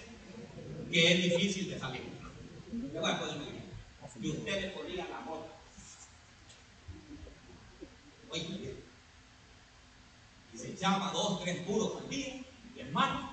que 0.92 1.12
es 1.12 1.24
difícil 1.24 1.72
de 1.72 1.80
salir. 1.80 2.04
Le 2.72 3.00
voy 3.00 3.10
a 3.10 3.20
poner 3.20 3.38
Y 4.22 4.30
usted 4.30 4.62
le 4.62 4.70
llama 10.82 11.12
dos, 11.14 11.42
tres 11.44 11.62
puros 11.64 12.02
al 12.02 12.10
día, 12.10 12.44
hermano, 12.76 13.32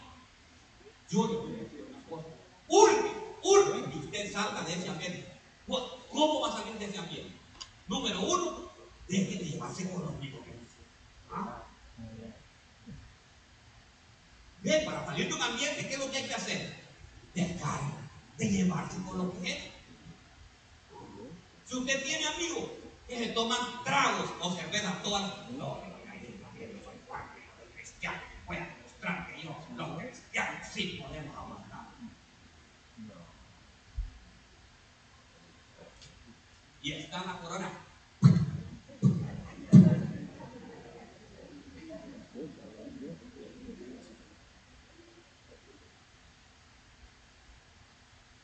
yo 1.09 1.27
le 1.27 1.37
voy 1.39 1.55
a 1.55 1.63
decir 1.63 1.87
una 1.89 2.05
cosa. 2.05 2.29
Urge, 2.69 3.13
urge 3.43 3.91
que 3.91 3.99
usted 3.99 4.33
salga 4.33 4.63
de 4.63 4.75
ese 4.75 4.89
ambiente. 4.89 5.25
¿Cómo 5.67 6.41
va 6.41 6.49
a 6.49 6.59
salir 6.59 6.79
de 6.79 6.85
ese 6.85 6.99
ambiente? 6.99 7.33
Número 7.87 8.21
uno, 8.21 8.71
deje 9.09 9.39
de 9.39 9.45
llevarse 9.51 9.91
con 9.91 10.03
los 10.03 10.15
amigos 10.15 10.41
que 10.45 10.59
¿Ah? 11.33 11.63
Bien, 14.61 14.85
para 14.85 15.07
salir 15.07 15.29
de 15.29 15.35
un 15.35 15.43
ambiente, 15.43 15.89
¿qué 15.89 15.95
es 15.95 15.99
lo 15.99 16.11
que 16.11 16.19
hay 16.19 16.29
que 16.29 16.35
hacer? 16.35 16.77
Dejar 17.35 17.81
de 18.37 18.51
llevarse 18.51 18.97
con 19.07 19.19
los 19.19 19.35
que 19.35 19.73
Si 21.65 21.77
usted 21.77 22.05
tiene 22.05 22.27
amigos 22.27 22.65
que 23.07 23.19
se 23.19 23.27
toman 23.29 23.83
tragos 23.85 24.31
o 24.41 24.55
cervezas 24.55 25.03
todas 25.03 25.23
las 25.23 25.88
sí 30.79 31.03
podemos. 31.03 31.37
Y 36.81 36.93
está 36.93 37.25
la 37.25 37.41
corona. 37.41 37.71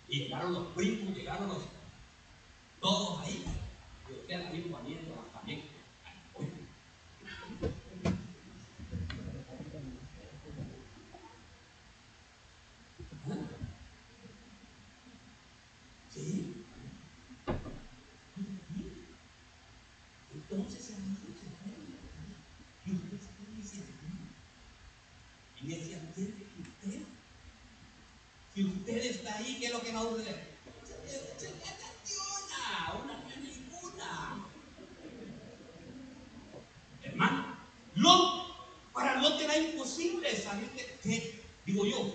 Y 0.08 0.18
llegaron 0.18 0.52
los 0.52 0.66
primos, 0.74 1.16
llegaron 1.16 1.48
los 1.48 1.62
todos 2.80 3.20
ahí 3.22 3.44
viendo 4.84 5.14
también. 5.32 5.62
Sí. 16.12 16.64
Entonces, 20.32 20.90
hermano, 20.90 21.16
y 22.86 22.92
usted 22.92 23.16
está 23.16 23.42
en 23.42 23.60
ese 23.60 23.76
ambiente. 23.78 24.34
En 25.60 25.70
ese 25.72 25.96
ambiente 25.96 26.46
que 26.54 26.60
usted, 26.62 27.02
si 28.54 28.64
usted 28.64 28.96
está 28.98 29.36
ahí, 29.36 29.53
¿qué 29.64 29.68
es 29.68 29.72
lo 29.72 29.80
que 29.80 29.92
le 29.92 29.98
atención, 29.98 30.20
una. 33.82 34.46
Hermano, 37.02 37.56
Lot, 37.94 38.92
para 38.92 39.22
Lot 39.22 39.40
era 39.40 39.56
imposible 39.56 40.36
salir 40.36 40.70
de, 40.72 40.98
¿qué? 41.02 41.42
Digo 41.64 41.86
yo, 41.86 42.14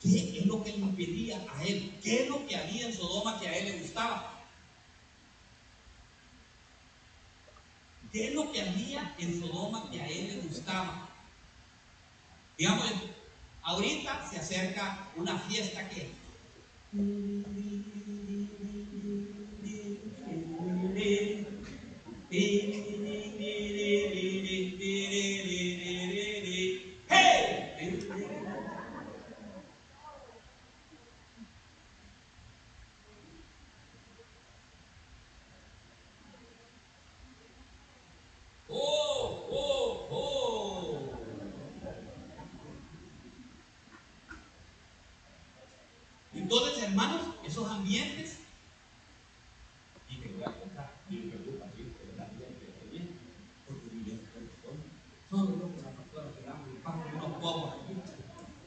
¿qué 0.00 0.38
es 0.38 0.46
lo 0.46 0.62
que 0.62 0.70
le 0.70 0.78
impedía 0.78 1.44
a 1.52 1.64
él? 1.64 1.98
¿Qué 2.00 2.22
es 2.22 2.28
lo 2.28 2.46
que 2.46 2.56
había 2.56 2.86
en 2.86 2.94
Sodoma 2.94 3.40
que 3.40 3.48
a 3.48 3.58
él 3.58 3.64
le 3.64 3.80
gustaba? 3.80 4.44
¿Qué 8.12 8.28
es 8.28 8.34
lo 8.34 8.52
que 8.52 8.62
había 8.62 9.16
en 9.18 9.40
Sodoma 9.40 9.90
que 9.90 10.00
a 10.00 10.06
él 10.06 10.28
le 10.28 10.36
gustaba? 10.42 11.08
Digamos, 12.56 12.88
ahorita 13.62 14.30
se 14.30 14.38
acerca 14.38 15.08
una 15.16 15.38
fiesta 15.38 15.88
que 15.88 16.19
¡Hey! 16.92 17.30
¡Oh, 38.72 39.48
oh, 39.50 40.06
oh! 40.10 41.10
Entonces, 46.32 46.82
hermanos, 46.84 47.20
esos 47.44 47.68
ambientes, 47.68 48.38
y 50.08 50.16
te 50.16 50.28
voy 50.28 50.42
a 50.44 50.58
contar, 50.58 50.94
y 51.10 51.16
me 51.16 51.32
preocupa, 51.32 51.66
sí, 51.76 51.92
pero 51.98 52.12
el 52.14 52.20
ambiente 52.20 52.66
está 52.68 52.90
bien, 52.90 53.18
porque 53.66 53.88
viven 53.90 54.20
todos 54.62 54.76
Solo 55.28 55.58
yo 55.58 55.62
con 55.62 55.82
la 55.82 55.90
pastora 55.90 56.32
que 56.34 56.42
damos 56.44 56.68
el 56.68 56.76
pan 56.76 57.04
de 57.04 57.16
unos 57.16 57.40
pobres 57.40 57.74
aquí. 57.74 57.94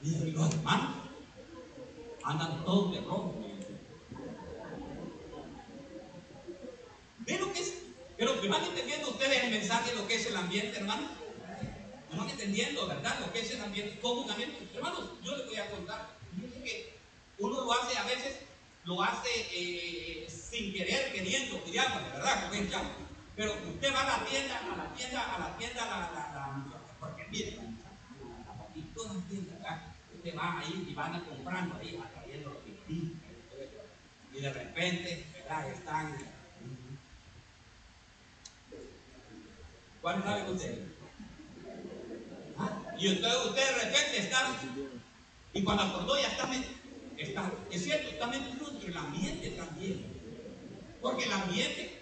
Y 0.01 0.31
los 0.31 0.53
hermanos 0.53 0.91
andan 2.23 2.63
todos 2.63 2.93
de 2.93 3.01
rojo. 3.01 3.35
me 3.39 3.53
dice. 3.53 3.79
¿Ven 7.19 7.39
lo 7.41 7.53
que 7.53 7.59
es? 7.59 7.73
Pero 8.17 8.39
que 8.39 8.47
van 8.47 8.63
entendiendo 8.63 9.09
ustedes 9.09 9.43
el 9.43 9.51
mensaje 9.51 9.91
de 9.91 9.97
lo 9.97 10.02
que 10.13 10.19
es 10.19 10.27
el 10.27 10.37
ambiente, 10.37 10.77
hermanos. 10.77 11.09
¿Me 12.11 12.17
van 12.19 12.29
entendiendo, 12.29 12.85
verdad? 12.85 13.19
Lo 13.19 13.33
que 13.33 13.39
es 13.39 13.49
el 13.49 13.61
ambiente, 13.61 13.99
como 13.99 14.21
un 14.21 14.29
ambiente. 14.29 14.69
Hermanos, 14.75 15.09
yo 15.23 15.35
les 15.35 15.47
voy 15.47 15.55
a 15.55 15.71
contar. 15.71 16.07
Que 16.63 16.93
uno 17.39 17.65
lo 17.65 17.73
hace 17.73 17.97
a 17.97 18.03
veces, 18.03 18.41
lo 18.85 19.01
hace 19.01 19.29
eh, 19.51 20.27
sin 20.29 20.71
querer, 20.71 21.11
queriendo, 21.11 21.59
digamos, 21.65 22.03
¿verdad? 22.11 22.51
Pero 23.35 23.53
usted 23.53 23.91
va 23.91 24.01
a 24.01 24.19
la 24.19 24.25
tienda, 24.25 24.59
a 24.59 24.77
la 24.77 24.93
tienda, 24.93 25.35
a 25.35 25.39
la 25.39 25.57
tienda, 25.57 25.85
la, 25.85 25.99
la, 26.13 26.31
la, 26.31 26.79
porque 26.99 27.25
mire, 27.31 27.57
y 28.75 28.81
todas 28.93 29.15
las 29.15 29.27
tiendas, 29.27 29.57
¿verdad? 29.57 29.81
Usted 30.15 30.37
va 30.37 30.59
ahí 30.59 30.87
y 30.87 30.93
van 30.93 31.19
comprando 31.21 31.75
ahí, 31.77 31.97
atrayendo 31.97 32.49
lo 32.51 32.63
que 32.63 32.71
pide, 32.87 33.13
y 34.31 34.41
de 34.41 34.53
repente, 34.53 35.25
¿verdad? 35.33 35.71
Están. 35.71 36.32
¿Cuál 40.03 40.21
sabe 40.21 40.51
usted? 40.51 40.79
¿Ah? 42.57 42.83
Y 42.99 43.07
usted, 43.07 43.45
usted 43.45 43.65
de 43.65 43.85
repente 43.85 44.17
está, 44.17 44.53
y 45.53 45.63
cuando 45.63 45.83
acordó 45.83 46.19
ya 46.19 46.27
está, 46.27 46.51
está, 47.17 47.53
es 47.71 47.83
cierto, 47.85 48.09
está 48.09 48.27
metido 48.27 48.69
dentro 48.69 48.87
del 48.87 48.97
ambiente 48.97 49.51
también. 49.51 50.05
Porque 51.01 51.23
el 51.23 51.31
ambiente, 51.31 52.01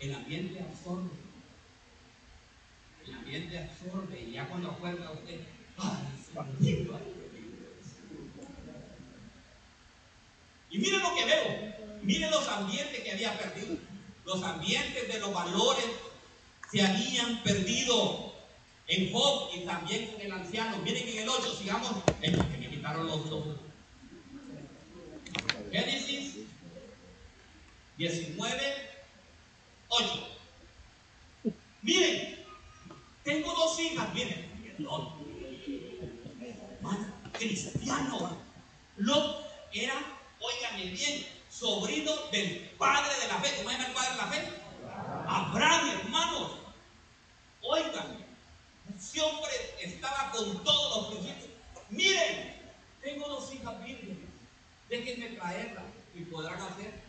el 0.00 0.14
ambiente 0.16 0.60
absorbe. 0.60 1.10
El 3.06 3.14
ambiente 3.14 3.56
absorbe 3.56 4.20
y 4.20 4.32
ya 4.32 4.48
cuando 4.48 4.72
acuerda 4.72 5.12
usted, 5.12 5.40
¡ay, 5.78 6.88
Y 10.70 10.78
mire 10.78 10.98
lo 10.98 11.14
que 11.14 11.24
veo, 11.24 11.81
mire 12.02 12.30
los 12.30 12.46
ambientes 12.48 13.00
que 13.00 13.12
había 13.12 13.38
perdido. 13.38 13.76
Los 14.24 14.42
ambientes 14.42 15.08
de 15.08 15.18
los 15.18 15.32
valores 15.32 15.84
se 16.70 16.82
habían 16.82 17.42
perdido 17.42 18.32
en 18.86 19.12
Job 19.12 19.50
y 19.54 19.60
también 19.60 20.06
con 20.12 20.20
el 20.20 20.32
anciano. 20.32 20.78
Miren 20.78 21.08
en 21.08 21.18
el 21.18 21.28
8, 21.28 21.56
sigamos. 21.56 21.90
Eh, 22.22 22.30
que 22.32 22.58
me 22.58 22.70
quitaron 22.70 23.06
los 23.06 23.28
dos. 23.28 23.44
Génesis 25.70 26.36
19, 27.96 28.90
8. 29.88 30.28
Miren, 31.82 32.44
tengo 33.24 33.54
dos 33.54 33.80
hijas, 33.80 34.14
miren. 34.14 34.52
Lot, 34.78 35.14
cristiano. 37.32 38.38
Lot 38.96 39.46
era, 39.72 39.94
óigame 40.40 40.90
bien, 40.90 41.26
sobrino 41.62 42.12
del 42.32 42.58
padre 42.76 43.14
de 43.22 43.28
la 43.28 43.38
fe. 43.40 43.54
¿Cómo 43.56 43.70
se 43.70 43.76
llama 43.76 43.86
el 43.86 43.94
padre 43.94 44.10
de 44.10 44.16
la 44.16 44.26
fe? 44.26 44.48
Abraham, 45.28 45.90
hermanos. 45.90 46.50
Oigan, 47.60 48.26
ese 48.98 49.20
hombre 49.20 49.52
estaba 49.80 50.32
con 50.32 50.64
todos 50.64 50.96
los 50.96 51.14
principios. 51.14 51.50
Miren, 51.88 52.60
tengo 53.00 53.28
dos 53.28 53.54
hijas 53.54 53.84
vírgenes. 53.84 54.18
Déjenme 54.88 55.36
traerlas 55.36 55.84
y 56.14 56.24
podrán 56.24 56.60
hacer 56.60 57.00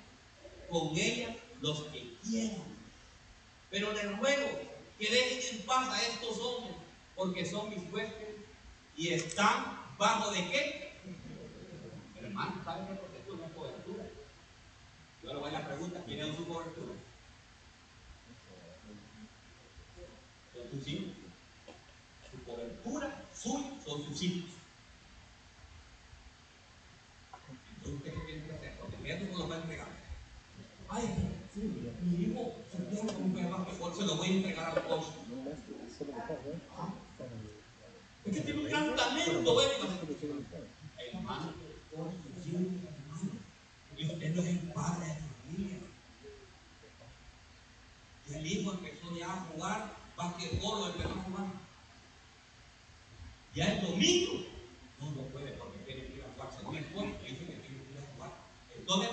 con 0.70 0.96
ellas 0.96 1.36
los 1.60 1.84
que 1.86 2.16
quieran. 2.24 2.78
Pero 3.72 3.92
les 3.92 4.20
ruego 4.20 4.48
que 5.00 5.10
dejen 5.10 5.56
en 5.56 5.66
paz 5.66 5.90
a 5.90 6.08
estos 6.08 6.38
hombres, 6.38 6.76
porque 7.16 7.44
son 7.44 7.72
mis 7.72 7.92
huéspedes 7.92 8.36
y 8.96 9.14
están 9.14 9.96
bajo 9.98 10.30
de 10.32 10.48
qué? 10.50 10.94
Hermano, 12.22 12.62
¿saben 12.64 12.86
qué? 12.86 12.94
Porque 12.94 13.18
esto 13.18 13.36
no 13.36 13.46
es 13.46 13.52
cobertura. 13.52 14.04
Yo 15.24 15.34
le 15.34 15.40
voy 15.40 15.50
a 15.50 15.54
la 15.54 15.66
pregunta, 15.66 16.04
¿quién 16.06 16.20
es 16.20 16.36
su 16.36 16.46
cobertura? 16.46 16.94
Son 20.54 20.70
tus 20.70 20.88
hijos. 20.88 21.14
Su 22.30 22.44
cobertura 22.44 23.26
suya 23.34 23.72
son 23.86 24.04
sus 24.04 24.22
hijos. 24.22 24.50
Entonces, 27.78 27.98
¿usted 27.98 28.14
qué 28.14 28.20
tiene 28.26 28.48
que 28.48 28.54
hacer? 28.54 28.74
Porque 28.80 29.14
esto 29.14 29.32
no 29.32 29.38
lo 29.40 29.48
va 29.48 29.56
a 29.56 29.60
entregar. 29.60 29.88
Ay, 30.90 31.04
mi 32.02 32.26
hijo 32.26 32.56
se 32.70 32.78
pone 32.78 33.14
con 33.14 33.24
un 33.24 33.34
perro, 33.34 33.58
mejor 33.60 33.96
se 33.96 34.04
lo 34.04 34.16
voy 34.18 34.28
a 34.28 34.32
entregar 34.32 34.78
al 34.78 34.88
costo. 34.88 35.20
Es 38.26 38.36
que 38.36 38.42
tiene 38.42 38.60
un 38.60 38.68
gran 38.68 38.96
talento, 38.96 39.62
¿eh? 39.62 39.68
Hermano, 41.14 41.54
por 44.24 44.30
usted 44.30 44.36
no 44.36 44.42
es 44.42 44.48
el 44.48 44.72
padre 44.72 45.08
de 45.08 45.16
familia. 45.16 45.78
Y 48.30 48.34
el 48.34 48.48
hijo 48.48 48.72
empezó 48.72 49.18
ya 49.18 49.34
a 49.34 49.46
jugar 49.46 49.96
basquetbol 50.16 50.82
o 50.82 50.88
el 50.88 50.94
perro 50.94 51.24
jugando. 51.26 51.54
Ya 53.54 53.74
el 53.74 53.82
domingo 53.82 54.46
no 55.00 55.12
lo 55.12 55.28
puede 55.28 55.52
porque 55.54 55.78
tiene 55.80 56.08
que 56.08 56.16
ir 56.16 56.24
a 56.24 56.34
jugar. 56.34 56.54
Según 56.58 56.76
el 56.78 56.86
pueblo, 56.86 57.14
dice 57.22 57.40
que 57.40 57.46
tiene 57.46 57.62
que 57.62 57.92
ir 57.92 57.98
a 58.00 58.16
jugar. 58.16 58.32
Entonces, 58.78 59.10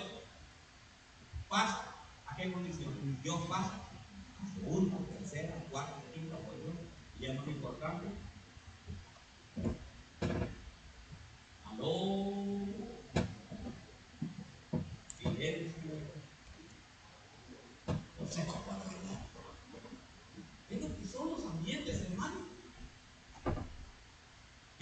pasa. 1.48 1.86
¿A 2.26 2.36
qué 2.36 2.52
condición? 2.52 3.18
Dios 3.22 3.40
pasa 3.48 3.72
a 4.40 4.54
segunda, 4.54 4.96
tercera, 5.18 5.52
cuarta, 5.70 6.00
quinta, 6.14 6.36
y 7.18 7.26
es 7.26 7.34
más 7.34 7.48
importante. 7.48 8.06
Aló. 11.66 12.32
Silencio. 15.20 15.90
Cosecha 18.18 18.52
cuadrada. 18.52 19.26
Es 20.70 20.80
lo 20.80 20.96
que 20.96 21.06
son 21.06 21.30
los 21.30 21.44
ambientes, 21.44 22.02
hermano. 22.02 22.46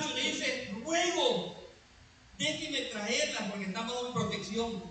Le 0.00 0.22
dice, 0.22 0.74
ruego, 0.82 1.54
déjeme 2.38 2.80
traerlas 2.86 3.50
porque 3.50 3.66
estamos 3.66 4.06
en 4.06 4.12
protección. 4.14 4.82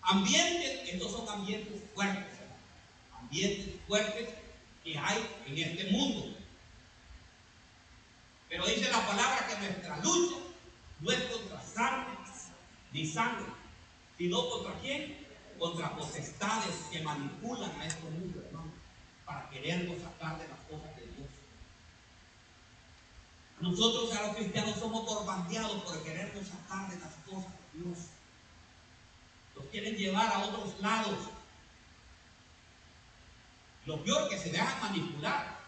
Ambientes, 0.00 0.88
estos 0.88 1.10
son 1.10 1.28
ambientes 1.28 1.82
fuertes, 1.92 2.38
ambientes 3.12 3.74
fuertes 3.88 4.28
que 4.84 4.96
hay 4.96 5.26
en 5.46 5.58
este 5.58 5.90
mundo. 5.90 6.36
Pero 8.48 8.64
dice 8.64 8.92
la 8.92 9.04
palabra 9.04 9.48
que 9.48 9.58
nuestra 9.58 9.96
lucha 9.98 10.36
no 11.00 11.10
es 11.10 11.20
contra 11.24 11.62
carne 11.74 12.14
ni 12.92 13.06
sangre, 13.06 13.52
sino 14.16 14.48
contra 14.50 14.74
quién? 14.80 15.26
Contra 15.58 15.96
potestades 15.96 16.76
que 16.92 17.02
manipulan 17.02 17.72
a 17.80 17.86
este 17.86 18.04
mundo, 18.04 18.40
hermano, 18.46 18.72
para 19.26 19.50
querernos 19.50 20.00
sacar 20.00 20.38
de 20.38 20.46
las 20.46 20.60
cosas. 20.60 20.97
Nosotros 23.60 24.14
a 24.14 24.26
los 24.28 24.36
cristianos 24.36 24.78
somos 24.78 25.04
borbandeados 25.04 25.82
por 25.82 26.02
querernos 26.04 26.46
sacar 26.46 26.90
de 26.90 27.00
las 27.00 27.14
cosas 27.26 27.52
de 27.72 27.80
Dios. 27.82 27.98
Los 29.56 29.64
quieren 29.66 29.96
llevar 29.96 30.32
a 30.32 30.44
otros 30.44 30.80
lados. 30.80 31.18
Lo 33.84 34.04
peor 34.04 34.28
que 34.28 34.38
se 34.38 34.50
dejan 34.50 34.80
manipular. 34.80 35.58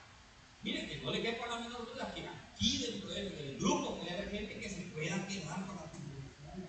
Miren 0.62 0.88
que 0.88 0.98
no 0.98 1.10
le 1.10 1.22
quepa 1.22 1.46
la 1.48 1.60
menor 1.60 1.90
duda 1.92 2.14
que 2.14 2.28
aquí 2.28 2.78
dentro 2.78 3.08
del 3.10 3.56
grupo 3.58 3.96
puede 3.96 4.12
haber 4.12 4.30
gente 4.30 4.60
que 4.60 4.68
se 4.68 4.82
pueda 4.82 5.26
quedar 5.26 5.66
con 5.66 5.76
la 5.76 5.90
tribulación. 5.90 6.68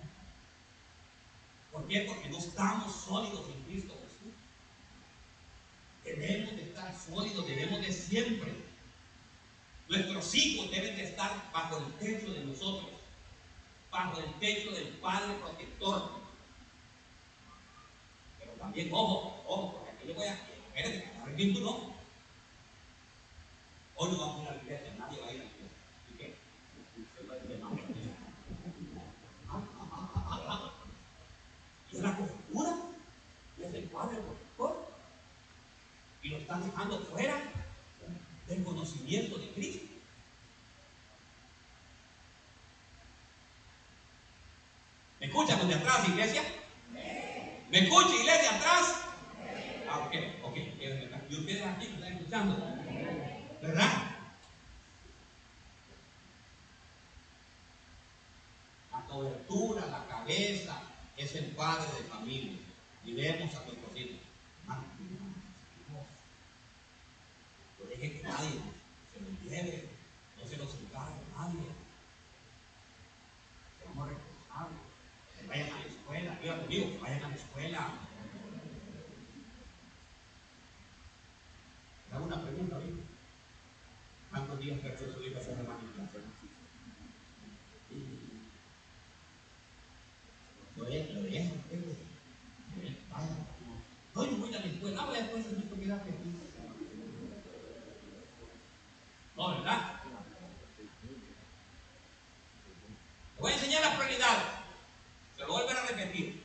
¿Por 1.70 1.86
qué? 1.86 2.00
Porque 2.00 2.30
no 2.30 2.38
estamos 2.38 3.04
sólidos 3.04 3.46
en 3.48 3.62
Cristo 3.64 3.94
Jesús. 4.02 4.34
Debemos 6.04 6.56
de 6.56 6.62
estar 6.62 6.96
sólidos, 6.98 7.46
debemos 7.46 7.80
de 7.80 7.92
siempre. 7.92 8.71
Nuestros 9.92 10.34
hijos 10.34 10.70
deben 10.70 10.96
de 10.96 11.04
estar 11.04 11.50
bajo 11.52 11.76
el 11.76 11.92
techo 11.98 12.32
de 12.32 12.46
nosotros, 12.46 12.92
bajo 13.90 14.18
el 14.20 14.32
techo 14.40 14.70
del 14.70 14.88
Padre 14.88 15.34
protector. 15.34 16.12
Pero 18.38 18.52
también, 18.52 18.88
ojo, 18.90 19.44
ojo, 19.46 19.72
porque 19.72 19.90
aquí 19.90 20.06
le 20.06 20.14
voy 20.14 20.28
a... 20.28 20.32
Espérate, 20.32 21.12
a 21.20 21.26
ver 21.26 21.36
quién 21.36 21.52
tú 21.52 21.60
no. 21.60 21.92
Hoy 23.96 24.12
no 24.12 24.18
vamos 24.18 24.38
a 24.38 24.42
ir 24.42 24.48
a 24.48 24.54
la 24.54 24.62
iglesia, 24.62 24.94
nadie 24.98 25.20
va 25.20 25.26
a 25.26 25.32
ir 25.34 25.40
a 25.40 25.44
la 25.44 25.50
iglesia. 25.50 25.76
¿Y 26.08 26.16
qué? 26.16 26.36
Y 31.90 31.96
es 31.96 32.02
la 32.02 32.16
cobertura, 32.16 32.76
y 33.58 33.62
es 33.62 33.74
el 33.74 33.84
Padre 33.90 34.16
protector. 34.16 34.88
Y 36.22 36.28
lo 36.30 36.38
están 36.38 36.64
dejando 36.64 36.98
fuera 37.00 37.42
del 38.48 38.64
conocimiento 38.64 39.38
de 39.38 39.48
Cristo. 39.52 39.86
¿Me 45.20 45.26
escuchan 45.26 45.58
los 45.60 45.68
de 45.68 45.74
atrás, 45.74 46.08
iglesia? 46.08 46.42
¿Me 47.70 47.78
escucha, 47.78 48.14
iglesia, 48.16 48.56
atrás? 48.56 49.04
Ah, 49.88 49.98
ok, 50.00 50.14
ok. 50.42 50.56
Y 51.30 51.36
ustedes 51.36 51.64
aquí 51.64 51.88
me 51.88 51.94
están 51.94 52.12
escuchando. 52.12 52.56
¿Verdad? 53.62 53.92
La 58.90 59.00
cobertura, 59.06 59.86
la 59.86 60.06
cabeza, 60.06 60.82
es 61.16 61.34
el 61.36 61.46
padre 61.52 61.86
de 61.98 62.08
familia. 62.08 62.58
Y 63.04 63.14
vemos 63.14 63.54
a 63.54 63.64
nuestros 63.64 63.96
hijos. 63.96 64.21
Deje 68.02 68.16
que 68.18 68.22
nadie 68.24 68.58
se 69.12 69.20
los 69.20 69.42
lleve, 69.44 69.88
no 70.36 70.48
se 70.48 70.56
los 70.56 70.74
encargue 70.74 71.14
a 71.36 71.42
nadie. 71.42 71.68
Seamos 73.78 74.08
responsables. 74.08 74.80
Que 75.38 75.46
vayan 75.46 75.70
a 75.70 75.78
la 75.78 75.86
escuela, 75.86 76.38
diga 76.42 76.60
conmigo, 76.62 76.90
que 76.90 76.98
vayan 76.98 77.22
a 77.22 77.28
la 77.28 77.36
escuela. 77.36 77.92
Le 82.10 82.16
hago 82.16 82.26
una 82.26 82.42
pregunta, 82.42 82.74
amigo. 82.74 82.98
¿Cuántos 84.30 84.58
días 84.58 84.80
perdió 84.80 85.14
su 85.14 85.22
hijo 85.22 85.38
esa 85.38 85.54
semana? 85.54 85.78
Lo 90.76 90.88
es, 90.88 91.14
lo 91.14 91.20
es. 91.28 91.52
No, 94.12 94.24
yo 94.26 94.36
voy 94.38 94.54
a 94.54 94.58
la 94.58 94.66
escuela, 94.66 95.04
voy 95.04 95.16
a 95.16 95.22
después 95.22 95.50
de 95.50 95.56
mi 95.56 95.62
comida 95.70 96.02
que 96.02 96.10
No, 99.42 99.48
¿verdad? 99.48 100.00
Le 103.34 103.40
voy 103.40 103.50
a 103.50 103.54
enseñar 103.56 103.80
las 103.82 103.96
prioridades. 103.96 104.44
Se 105.36 105.42
lo 105.42 105.48
volver 105.48 105.76
a 105.76 105.86
repetir. 105.86 106.44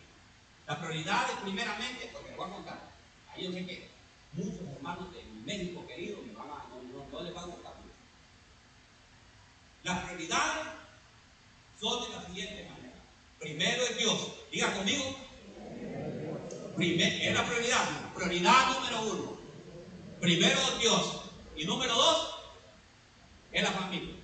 Las 0.65 0.79
prioridades, 0.79 1.37
primeramente, 1.43 2.09
porque 2.11 2.31
le 2.31 2.37
voy 2.37 2.49
a 2.49 2.53
contar. 2.53 2.79
Ahí 3.31 3.43
yo 3.43 3.51
sé 3.51 3.67
que 3.67 3.89
muchos 4.33 4.61
hermanos 4.75 5.13
de 5.13 5.23
México 5.45 5.85
querido 5.85 6.23
me 6.23 6.33
van 6.33 6.47
a, 6.49 6.65
no, 7.11 7.21
les 7.21 7.33
van 7.35 7.43
a 7.43 7.47
gustar 7.47 7.75
mucho. 7.75 7.93
Las 9.83 10.03
prioridades 10.03 10.67
son 11.79 12.03
de 12.03 12.17
la 12.17 12.25
siguiente 12.25 12.67
manera. 12.67 12.95
Primero 13.39 13.83
es 13.83 13.97
Dios. 13.99 14.31
Diga 14.51 14.73
conmigo. 14.73 15.15
Primer, 16.75 17.13
es 17.13 17.33
la 17.33 17.45
prioridad. 17.45 18.13
Prioridad 18.15 18.73
número 18.73 19.01
uno. 19.01 19.37
Primero 20.19 20.59
Dios. 20.79 21.21
Y 21.55 21.65
número 21.65 21.93
dos 21.93 22.36
es 23.57 23.63
la 23.63 23.71
familia. 23.71 24.15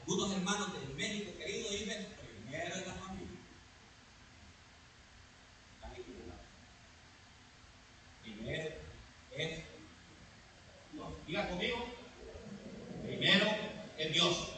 Algunos 0.00 0.32
hermanos 0.32 0.72
de 0.72 0.94
México 0.94 1.32
querido 1.36 1.70
dicen, 1.70 2.06
primero 2.44 2.74
es 2.74 2.86
la 2.86 2.94
familia. 2.94 3.38
Están 5.74 5.92
equivocados. 5.92 6.40
Primero 8.22 8.74
es 9.36 9.64
Dios. 10.94 11.08
Diga 11.26 11.48
conmigo. 11.50 11.86
Primero 13.02 13.46
es 13.98 14.12
Dios. 14.14 14.48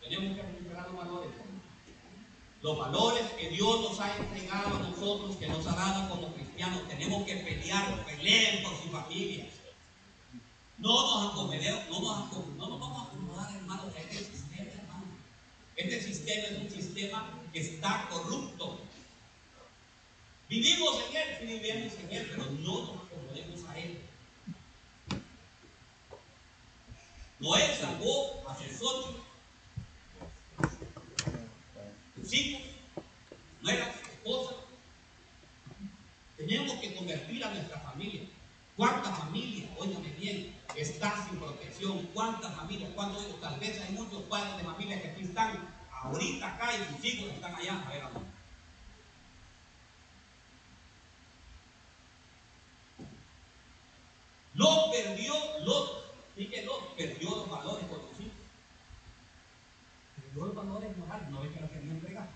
Tenemos 0.00 0.36
que 0.36 0.42
recuperar 0.42 0.86
los 0.86 0.96
valores. 0.96 1.30
Los 2.62 2.78
valores 2.78 3.26
que 3.38 3.50
Dios 3.50 3.80
nos 3.82 4.00
ha 4.00 4.16
entregado 4.16 4.76
a 4.76 4.78
nosotros, 4.78 5.36
que 5.36 5.48
nos 5.48 5.66
ha 5.66 5.76
dado 5.76 6.08
como 6.08 6.33
cristianos. 6.54 6.88
Tenemos 6.88 7.24
que 7.24 7.36
pelear, 7.36 8.04
peleen 8.04 8.62
por 8.62 8.80
sus 8.80 8.90
familias. 8.90 9.48
No 10.78 10.88
nos 10.88 11.32
acomodemos, 11.32 11.88
no 11.88 12.00
nos, 12.00 12.26
acomodemos, 12.26 12.56
no 12.56 12.68
nos 12.68 12.80
vamos 12.80 12.98
a 12.98 13.06
acomodar, 13.06 13.54
hermanos, 13.54 13.94
a 13.94 14.00
este 14.00 14.24
sistema, 14.24 14.70
hermano. 14.70 15.04
Este 15.76 16.02
sistema 16.02 16.46
es 16.46 16.58
un 16.58 16.70
sistema 16.70 17.40
que 17.52 17.60
está 17.60 18.08
corrupto. 18.10 18.80
Vivimos 20.48 21.02
en 21.08 21.16
él, 21.16 21.60
vivimos 21.60 21.92
en 21.94 22.12
él, 22.12 22.28
pero 22.30 22.44
no 22.46 22.80
nos 22.80 23.02
acomodemos 23.04 23.68
a 23.68 23.78
él. 23.78 23.98
Noé 27.40 27.76
salvó 27.76 28.42
a 28.48 28.56
sus 28.56 28.80
ocho, 28.80 29.24
sus 32.16 32.32
hijos, 32.32 32.62
no 33.60 33.70
nuestra 37.50 37.78
familia. 37.80 38.22
¿Cuánta 38.76 39.12
familia, 39.12 39.68
óigame 39.78 40.08
bien, 40.18 40.54
está 40.74 41.26
sin 41.28 41.38
protección? 41.38 42.06
¿Cuántas 42.12 42.54
familias? 42.54 42.90
¿Cuántos 42.94 43.24
hijos? 43.24 43.40
Tal 43.40 43.58
vez 43.60 43.80
hay 43.80 43.92
muchos 43.92 44.22
padres 44.24 44.56
de 44.56 44.64
familia 44.64 45.00
que 45.00 45.08
aquí 45.10 45.22
están, 45.22 45.68
ahorita 45.92 46.54
acá 46.54 46.70
y 46.74 46.94
sus 46.94 47.04
hijos 47.04 47.32
están 47.32 47.54
allá. 47.54 47.82
A 47.86 47.90
ver, 47.90 48.02
amor. 48.02 48.22
Lot 54.54 54.92
perdió, 54.92 55.34
Lot, 55.60 56.34
dije 56.36 56.64
Lot, 56.64 56.96
perdió 56.96 57.30
los 57.30 57.50
valores 57.50 57.86
con 57.86 58.00
sus 58.08 58.20
hijos. 58.20 58.38
Perdió 60.16 60.46
los 60.46 60.54
valores 60.54 60.96
morales, 60.96 61.28
no 61.28 61.42
ve 61.42 61.52
que 61.52 61.60
lo 61.60 61.70
quería 61.70 61.92
entregar. 61.92 62.28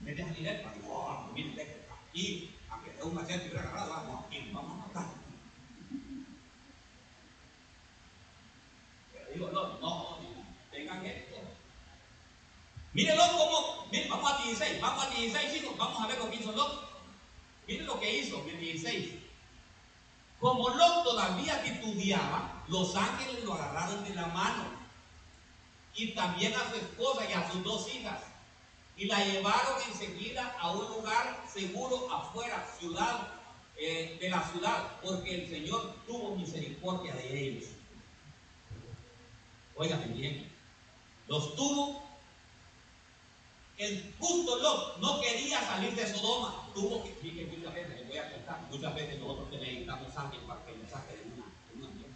Me 0.00 0.14
deja 0.14 0.32
dinero 0.32 0.62
para, 0.62 0.76
wow, 0.86 1.32
mire, 1.32 1.54
deja 1.54 1.86
tranquilo 1.86 2.55
un 3.06 3.14
machete 3.14 3.48
hubiera 3.48 3.62
agarrado, 3.62 3.90
vamos, 3.90 4.24
vamos 4.52 4.72
a 4.72 4.86
matar. 4.86 5.06
Pero 9.12 9.32
digo, 9.32 9.50
no, 9.52 9.78
no, 9.78 10.18
tengan 10.70 11.04
esto. 11.06 11.36
Mírenlo 12.92 13.22
como, 13.36 13.86
miren, 13.90 14.08
vamos 14.08 14.32
a 14.32 14.42
16, 14.42 14.80
vamos 14.80 15.04
a 15.04 15.10
16, 15.10 15.52
chicos, 15.52 15.76
vamos 15.76 16.02
a 16.02 16.06
ver 16.06 16.18
lo 16.18 16.30
que 16.30 16.36
hizo 16.36 16.52
Lot. 16.52 16.88
Miren 17.66 17.86
lo 17.86 18.00
que 18.00 18.18
hizo 18.18 18.44
en 18.48 18.58
16. 18.58 19.14
Como 20.40 20.68
Lot 20.70 21.04
todavía 21.04 21.62
titubeaba, 21.62 22.64
los 22.68 22.94
ángeles 22.94 23.44
lo 23.44 23.54
agarraron 23.54 24.04
de 24.04 24.14
la 24.14 24.26
mano 24.26 24.64
y 25.94 26.12
también 26.12 26.54
a 26.54 26.70
su 26.70 26.76
esposa 26.76 27.28
y 27.28 27.32
a 27.32 27.50
sus 27.50 27.62
dos 27.62 27.94
hijas 27.94 28.20
y 28.96 29.04
la 29.04 29.24
llevaron 29.24 29.82
enseguida 29.88 30.56
a 30.58 30.70
un 30.72 30.86
lugar 30.88 31.44
seguro 31.52 32.10
afuera, 32.10 32.66
ciudad 32.78 33.28
eh, 33.76 34.16
de 34.18 34.30
la 34.30 34.42
ciudad, 34.42 35.00
porque 35.02 35.42
el 35.42 35.48
Señor 35.48 35.94
tuvo 36.06 36.34
misericordia 36.34 37.14
de 37.14 37.40
ellos. 37.40 37.64
Óigame 39.76 40.06
bien, 40.06 40.50
los 41.28 41.54
tuvo. 41.54 42.06
El 43.76 44.14
justo 44.18 44.56
Lot 44.56 44.98
no 45.00 45.20
quería 45.20 45.60
salir 45.60 45.94
de 45.94 46.06
Sodoma, 46.06 46.66
tuvo 46.74 47.04
que, 47.04 47.14
dije 47.20 47.44
muchas 47.54 47.74
veces, 47.74 47.98
les 47.98 48.08
voy 48.08 48.16
a 48.16 48.32
contar, 48.32 48.60
muchas 48.70 48.94
veces 48.94 49.18
nosotros 49.20 49.50
necesitamos 49.50 50.16
alguien 50.16 50.46
para 50.46 50.64
que 50.64 50.76
nos 50.78 50.90
saque 50.90 51.12
de 51.14 51.22
una, 51.24 51.88
de. 51.92 52.06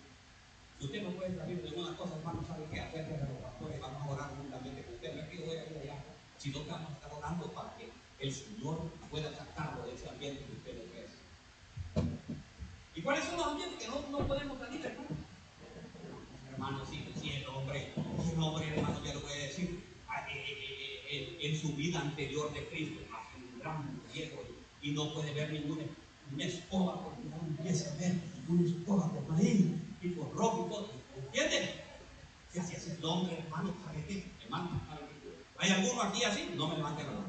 Si 0.79 0.87
usted 0.87 1.03
no 1.03 1.11
puede 1.11 1.37
salir 1.37 1.61
de 1.61 1.79
una 1.79 1.95
cosa, 1.99 2.17
hermano, 2.17 2.43
sabe 2.49 2.65
qué 2.73 2.81
hacer, 2.81 3.29
los 3.29 3.43
pastores 3.43 3.79
vamos 3.79 4.03
a 4.03 4.11
orar 4.11 4.31
juntamente 4.39 4.83
con 4.85 4.95
usted, 4.95 5.15
no 5.15 5.21
es 5.21 5.29
que 5.29 5.37
yo 5.37 5.45
voy 5.45 5.57
a 5.59 5.67
ir 5.67 5.79
allá, 5.83 6.05
sino 6.41 6.65
que 6.65 6.71
vamos 6.71 6.91
a 6.91 6.95
estar 6.95 7.13
orando 7.13 7.53
para 7.53 7.77
que 7.77 7.91
el 8.19 8.33
Señor 8.33 8.81
pueda 9.11 9.31
sacarlo 9.37 9.85
de 9.85 9.95
ese 9.95 10.09
ambiente 10.09 10.45
que 10.45 10.53
usted 10.53 10.89
ofrece. 10.89 11.15
¿Y 12.95 13.03
cuáles 13.03 13.25
son 13.27 13.37
los 13.37 13.47
ambientes 13.47 13.79
que 13.79 13.89
no, 13.89 14.01
no 14.11 14.27
podemos 14.27 14.59
salir, 14.59 14.85
hermano? 14.85 15.09
Hermano, 16.51 16.87
si, 16.87 17.05
si 17.21 17.31
el 17.31 17.47
hombre, 17.47 17.93
el 17.95 18.43
hombre, 18.43 18.69
hermano, 18.75 19.05
ya 19.05 19.15
lo 19.15 19.21
voy 19.21 19.33
a 19.33 19.37
decir, 19.37 19.85
en 21.41 21.61
su 21.61 21.75
vida 21.75 22.01
anterior 22.01 22.53
de 22.55 22.67
Cristo, 22.69 23.01
hace 23.13 23.37
un 23.37 23.59
gran 23.59 24.01
viejo 24.13 24.43
y 24.81 24.93
no 24.93 25.13
puede 25.13 25.33
ver 25.33 25.53
ninguna 25.53 25.85
una 26.33 26.45
escoba 26.45 27.03
porque 27.03 27.25
no 27.29 27.37
empieza 27.45 27.93
a 27.93 27.97
ver 27.97 28.15
una 28.49 28.69
escoba 28.69 29.11
por 29.11 29.37
ahí 29.37 29.75
y 30.01 30.09
por 30.11 30.33
rojo 30.33 30.67
y 30.67 30.71
todo. 30.71 30.91
¿Entienden? 31.17 31.71
Si 32.53 32.59
así 32.61 32.75
es 32.75 32.89
el 32.89 33.05
hombre, 33.05 33.39
hermano, 33.39 33.75
¿sabe 33.85 34.05
qué? 34.07 34.31
Hermano, 34.45 34.81
¿sabe? 34.89 35.10
¿Hay 35.61 35.71
alguno 35.73 36.03
aquí 36.03 36.25
así? 36.25 36.55
No 36.57 36.69
me 36.69 36.77
levante 36.77 37.05
la 37.05 37.11
mano. 37.11 37.27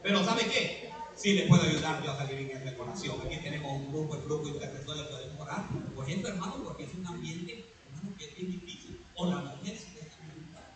Pero 0.00 0.24
¿sabe 0.24 0.42
qué? 0.46 0.90
Sí 1.16 1.32
le 1.32 1.46
puedo 1.46 1.62
ayudar 1.62 2.04
yo 2.04 2.12
a 2.12 2.16
salir 2.16 2.38
en 2.38 2.56
esta 2.56 2.70
decoración. 2.70 3.20
Aquí 3.20 3.38
tenemos 3.38 3.72
un 3.72 3.90
grupo, 3.90 4.14
el 4.14 4.22
grupo 4.22 4.46
intercesor 4.46 5.08
podemos 5.08 5.40
orar. 5.40 5.64
Por 5.94 6.08
ejemplo, 6.08 6.28
hermano, 6.28 6.62
porque 6.62 6.84
es 6.84 6.94
un 6.94 7.06
ambiente, 7.06 7.64
hermano, 7.88 8.16
que 8.16 8.24
es 8.26 8.36
bien 8.36 8.52
difícil. 8.52 9.00
O 9.16 9.26
la 9.26 9.36
mujer 9.38 9.76
se 9.76 9.90
deja 9.92 10.16
ayudar. 10.22 10.70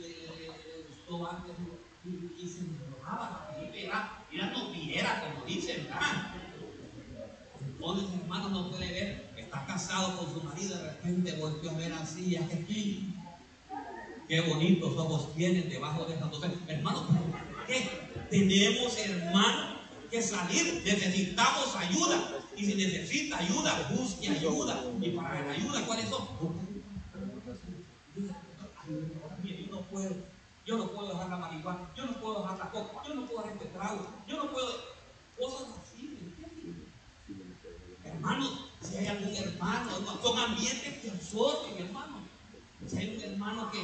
le 0.00 0.82
gustó 0.88 1.30
antes 1.30 1.54
y 2.36 2.48
se 2.48 2.60
enrolaba 2.60 3.54
la 3.56 4.18
era 4.32 4.50
no 4.50 4.70
viera, 4.72 5.20
como 5.20 5.46
dicen, 5.46 5.84
¿verdad? 5.84 6.34
Entonces, 7.60 8.20
hermano, 8.20 8.48
no 8.48 8.70
puede 8.70 8.92
ver, 8.92 9.23
casado 9.74 10.16
con 10.16 10.32
su 10.32 10.42
marido, 10.44 10.76
de 10.76 10.84
repente 10.84 11.32
volvió 11.32 11.70
a 11.72 11.74
ver 11.74 11.92
así, 11.94 12.36
aquí. 12.36 13.12
Qué 14.28 14.40
bonitos 14.40 14.96
ojos 14.96 15.34
tienen 15.34 15.68
debajo 15.68 16.04
de 16.04 16.14
esa 16.14 16.26
entonces, 16.26 16.52
hermano, 16.68 17.06
¿qué? 17.66 17.90
Tenemos, 18.30 18.96
hermano, 18.96 19.78
que 20.10 20.22
salir. 20.22 20.80
Necesitamos 20.84 21.74
ayuda. 21.76 22.40
Y 22.56 22.64
si 22.64 22.74
necesita 22.74 23.38
ayuda, 23.38 23.90
busque 23.90 24.28
ayuda. 24.28 24.84
Y 25.00 25.10
para 25.10 25.44
la 25.44 25.52
ayuda, 25.52 25.84
¿cuáles 25.86 26.08
son? 26.08 26.28
Yo 28.86 29.72
no 29.72 29.80
puedo. 29.82 30.14
Yo 30.64 30.78
no 30.78 30.86
puedo 30.92 31.08
dejar 31.08 31.28
la 31.28 31.36
marihuana. 31.36 31.90
Yo 31.96 32.06
no 32.06 32.20
puedo 32.20 32.42
dejar 32.42 32.58
la 32.58 32.70
coca. 32.70 33.02
Yo 33.06 33.14
no 33.14 33.26
puedo 33.26 33.42
dejar 33.42 33.56
este 33.56 33.68
trago. 33.76 34.06
Yo 34.28 34.36
no 34.36 34.50
puedo. 34.52 34.94
Cosas 35.36 35.66
así, 35.82 36.16
Hermanos, 38.04 38.70
si 38.94 39.00
hay 39.00 39.06
algún 39.08 39.34
hermano, 39.34 39.90
son 40.22 40.38
ambientes 40.38 40.98
que 40.98 41.10
absorben, 41.10 41.84
hermano. 41.84 42.22
Si 42.86 42.96
hay 42.96 43.16
un 43.16 43.32
hermano 43.32 43.72
que, 43.72 43.80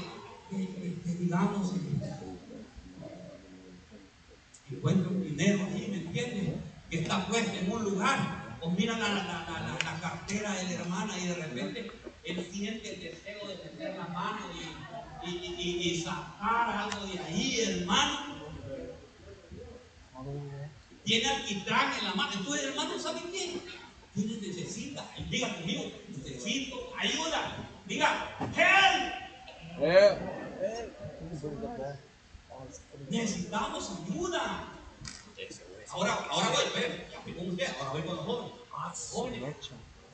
que, 1.04 1.14
digamos, 1.14 1.72
encuentra 4.70 5.10
un 5.10 5.22
dinero 5.22 5.64
ahí, 5.64 5.88
¿me 5.90 5.96
entiendes? 5.96 6.54
Que 6.88 7.00
está 7.00 7.26
puesto 7.26 7.58
en 7.58 7.72
un 7.72 7.82
lugar, 7.82 8.56
o 8.60 8.70
mira 8.70 8.96
la, 8.98 9.08
la, 9.08 9.24
la, 9.24 9.78
la, 9.84 10.00
cartera 10.00 10.54
de 10.54 10.62
la 10.64 10.70
hermana 10.70 11.18
y 11.18 11.26
de 11.26 11.34
repente 11.34 11.90
él 12.22 12.48
siente 12.52 12.94
el 12.94 13.00
deseo 13.00 13.48
de 13.48 13.56
meter 13.56 13.96
la 13.96 14.06
mano 14.06 14.46
y, 15.24 15.28
y, 15.28 15.54
y, 15.58 15.90
y 15.90 16.02
sacar 16.02 16.70
algo 16.70 17.04
de 17.06 17.18
ahí, 17.18 17.60
hermano. 17.62 18.30
Tiene 21.02 21.28
alquitrán 21.28 21.98
en 21.98 22.04
la 22.04 22.14
mano. 22.14 22.32
Entonces, 22.34 22.66
hermano, 22.66 22.98
¿sabe 22.98 23.22
qué? 23.32 23.60
Usted 24.16 24.40
necesita, 24.40 25.08
diga 25.30 25.54
conmigo, 25.54 25.84
necesito 26.08 26.92
ayuda. 26.98 27.56
Diga, 27.86 28.36
help. 28.56 29.20
Necesitamos 33.08 33.90
ayuda. 34.04 34.64
Ahora, 35.90 36.12
ahora 36.30 36.50
voy, 36.50 36.64
espérenme, 36.64 37.04
ya 37.10 37.20
fui 37.20 37.34
con 37.34 37.50
usted, 37.50 37.66
ahora 37.78 37.90
voy 37.92 38.02
con 38.02 38.16
los 38.16 38.24
jóvenes. 38.26 38.52
Ah, 38.72 38.94
jóvenes. 39.12 39.56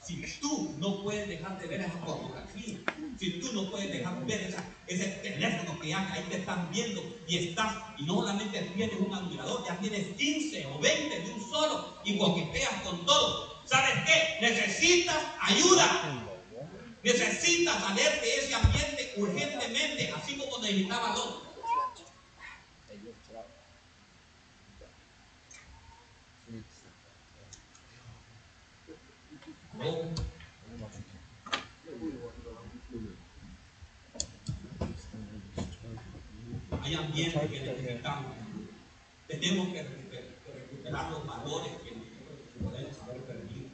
Si 0.02 0.22
tú 0.40 0.74
no 0.78 1.02
puedes 1.02 1.28
dejar 1.28 1.58
de 1.58 1.66
ver 1.66 1.80
esa 1.80 2.00
pornografía, 2.00 2.78
si 3.18 3.40
tú 3.40 3.52
no 3.52 3.70
puedes 3.70 3.90
dejar 3.90 4.24
de 4.24 4.36
ver 4.36 4.56
ese 4.86 5.04
teléfono 5.08 5.80
que 5.80 5.88
ya 5.88 6.12
ahí 6.12 6.22
te 6.30 6.36
están 6.36 6.70
viendo 6.70 7.02
y 7.26 7.48
estás, 7.48 7.74
y 7.98 8.04
no 8.04 8.20
solamente 8.20 8.60
tienes 8.76 9.00
un 9.00 9.12
admirador, 9.12 9.64
ya 9.66 9.76
tienes 9.80 10.16
15 10.16 10.66
o 10.66 10.78
20 10.78 11.20
de 11.20 11.32
un 11.32 11.50
solo 11.50 11.96
y 12.04 12.18
coqueteas 12.18 12.82
con 12.82 13.04
todo. 13.04 13.55
¿Sabes 13.66 13.94
qué? 14.06 14.38
Necesitas 14.40 15.16
ayuda. 15.40 16.22
Necesitas 17.02 17.82
salir 17.82 18.10
de 18.20 18.36
ese 18.36 18.54
ambiente 18.54 19.14
urgentemente, 19.16 20.12
así 20.16 20.36
como 20.36 20.58
necesitaba 20.58 21.14
Lot. 21.14 21.46
Hay 36.82 36.94
ambientes 36.94 37.50
que 37.50 37.60
necesitamos. 37.60 38.32
Tenemos 39.28 39.68
que 39.72 39.82
recuperar 39.82 41.10
los 41.10 41.26
valores 41.26 41.72
que 41.82 41.92
podemos 42.62 43.02
haber 43.02 43.22
perdido. 43.22 43.66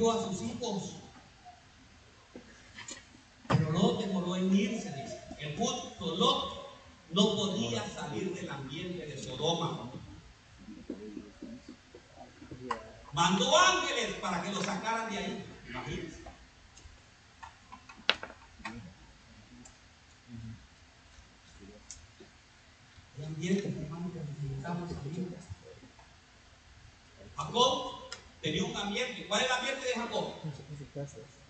A 0.00 0.24
sus 0.24 0.40
hijos, 0.40 0.94
pero 3.46 3.70
no 3.70 3.92
demoró 4.00 4.34
en 4.34 4.56
irse. 4.56 4.88
El 5.38 5.58
justo 5.58 6.16
Lot 6.16 6.70
no 7.10 7.36
podía 7.36 7.86
salir 7.86 8.34
del 8.34 8.48
ambiente 8.48 9.04
de 9.04 9.22
Sodoma. 9.22 9.90
Mandó 13.12 13.58
ángeles 13.58 14.14
para 14.22 14.42
que 14.42 14.52
lo 14.52 14.62
sacaran 14.62 15.10
de 15.10 15.18
ahí. 15.18 15.44
Imagínense. 15.68 16.20
El 23.18 23.24
ambiente, 23.26 23.68
hermano, 23.68 24.10
que 24.14 24.20
necesitamos 24.20 24.90
salir. 24.92 25.36
Jacob 27.36 27.99
tenía 28.40 28.64
un 28.64 28.76
ambiente. 28.76 29.26
¿Cuál 29.26 29.40
es 29.40 29.46
el 29.46 29.52
ambiente 29.52 29.86
de 29.86 29.94
Jacob? 29.94 30.34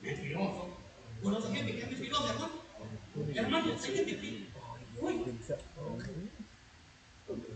Mentiroso. 0.02 0.68
¿Conoce 1.22 1.54
gente 1.54 1.72
que 1.72 1.82
es 1.82 1.90
mentirosa, 1.90 2.32
hermano? 2.32 2.52
Hermano, 3.34 3.72
hay 3.72 3.96
gente 3.96 4.16
que. 4.16 4.46
Uy. 5.00 5.38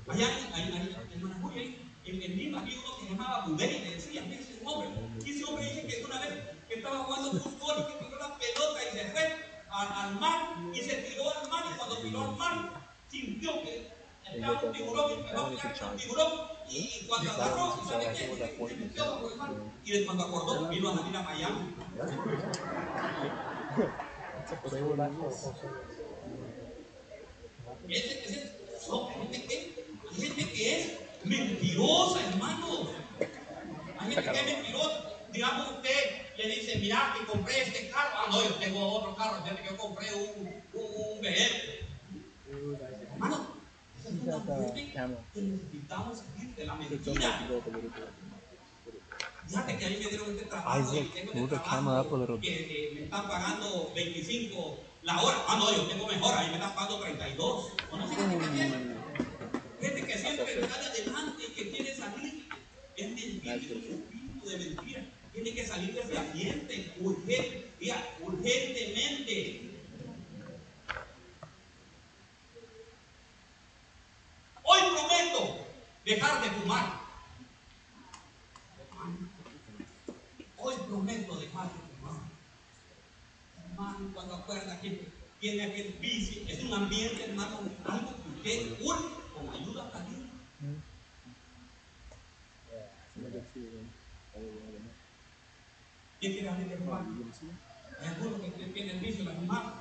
Allá 0.09 0.27
en, 0.57 0.75
en, 0.75 2.23
en, 2.23 2.37
Lima, 2.37 2.61
había 2.61 2.79
uno 2.79 2.97
que 2.97 3.05
se 3.07 3.11
llamaba 3.11 3.47
Budey, 3.47 3.81
le 3.81 3.95
decían, 3.95 4.31
ese 4.33 4.61
hombre. 4.65 4.89
Y 5.25 5.31
ese 5.31 5.45
hombre 5.45 5.65
dice 5.65 5.87
que 5.87 6.05
una 6.05 6.21
vez 6.21 6.33
que 6.69 6.75
estaba 6.75 6.99
jugando 7.05 7.41
fútbol 7.41 7.77
y 7.79 7.93
que 7.93 8.05
tiró 8.05 8.19
la 8.19 8.39
pelota 8.39 8.81
y 8.83 8.97
se 8.97 9.05
fue 9.11 9.37
al, 9.71 9.89
al 9.93 10.21
mar 10.21 10.57
y 10.73 10.79
se 10.79 10.95
tiró 10.97 11.35
al 11.35 11.51
mar 11.51 11.65
y 11.73 11.79
cuando 11.79 11.97
tiró 11.99 12.21
al 12.21 12.37
mar 12.37 12.71
sintió 13.11 13.63
que 13.63 13.89
y 16.69 17.07
cuando 17.07 17.31
cuando 20.07 20.25
acordó, 20.25 20.69
vino 20.69 20.91
a 20.91 20.97
salir 20.97 21.17
a 21.17 21.23
Miami. 21.23 21.75
Gente 27.87 28.23
que, 28.23 29.75
hay 30.11 30.21
gente 30.21 30.53
que 30.53 30.81
es 30.81 30.99
mentirosa, 31.25 32.21
hermano. 32.29 32.91
Hay 33.99 34.15
gente 34.15 34.33
que 34.33 34.41
es 34.41 34.47
mentirosa. 34.47 35.11
Digamos, 35.33 35.71
usted 35.73 36.25
le 36.37 36.49
dice, 36.49 36.79
mira, 36.79 37.15
que 37.19 37.27
compré 37.27 37.63
este 37.63 37.89
carro. 37.89 38.11
Ah, 38.15 38.27
no, 38.31 38.43
yo 38.43 38.55
tengo 38.55 38.89
otro 38.89 39.17
carro. 39.17 39.43
Fíjate 39.43 39.63
que 39.63 39.69
yo 39.69 39.77
compré 39.77 40.15
un, 40.15 40.63
un 40.75 41.21
BM. 41.21 41.85
Hermano, 43.13 43.55
esa 43.99 44.09
es 44.09 44.15
una 44.23 44.67
gente 44.67 44.93
que 45.33 45.41
necesitamos 45.41 46.19
salir 46.19 46.54
de 46.65 46.67
la 46.67 46.75
mentira. 46.75 47.31
Fíjate 49.47 49.77
que 49.77 49.85
ahí 49.85 49.99
me 50.03 50.09
dieron 50.09 50.31
este 50.31 50.47
trabajo. 50.47 50.81
Isaac, 50.81 51.13
tengo 51.13 51.33
este 51.33 51.59
trabajo 51.59 52.41
que, 52.41 52.67
que 52.67 52.91
me 52.95 53.05
están 53.05 53.29
pagando 53.29 53.93
25 53.95 54.81
la 55.03 55.21
hora. 55.21 55.37
Ah, 55.49 55.57
no, 55.59 55.71
yo 55.77 55.83
tengo 55.87 56.07
mejor, 56.07 56.35
ahí 56.35 56.49
me 56.49 56.55
están 56.55 56.75
pagando 56.75 57.01
32. 57.01 57.73
¿Conoce 57.91 58.15
gente 58.15 58.39
que 58.39 58.49
tiene? 58.49 58.95
Gente 59.81 60.07
que 60.07 60.19
siempre 60.19 60.69
sale 60.69 60.87
adelante 60.87 61.45
y 61.47 61.53
que 61.53 61.71
quiere 61.71 61.95
salir. 61.95 62.49
Es 62.97 63.09
mentira, 63.11 63.55
es 63.55 63.71
un 63.71 63.83
espíritu 63.83 64.49
de 64.49 64.57
mentira. 64.57 65.05
Tiene 65.33 65.55
que 65.55 65.67
salir 65.67 65.95
de 65.95 66.01
ese 66.01 66.17
ambiente 66.17 66.95
urgente, 67.01 67.73
urgentemente. 68.23 69.71
Hoy 74.63 74.81
prometo 74.81 75.67
dejar 76.05 76.43
de 76.43 76.51
fumar. 76.51 77.01
Hoy 80.59 80.75
prometo 80.87 81.37
dejar 81.37 81.67
de 81.73 81.79
fumar. 81.97 82.21
Cuando 84.15 84.35
acuerda 84.35 84.81
que 84.81 85.09
tiene 85.41 85.65
aquel 85.65 85.93
vicio, 86.01 86.43
es 86.49 86.63
un 86.63 86.75
ambiente, 86.75 87.25
hermano, 87.25 87.61
algo 87.85 88.15
que 88.23 88.51
usted 88.51 88.81
urge 88.83 89.05
con 89.35 89.49
ayuda 89.51 89.91
a 89.93 90.01
Dios. 90.01 90.23
¿Quién 96.21 96.33
quiere 96.33 96.49
abrir 96.49 96.69
de 96.69 96.77
fumar? 96.77 97.03
Hay 98.01 98.09
algunos 98.09 98.41
que 98.41 98.67
tienen 98.67 99.01
vicio 99.01 99.25
de 99.25 99.35
fumar. 99.35 99.75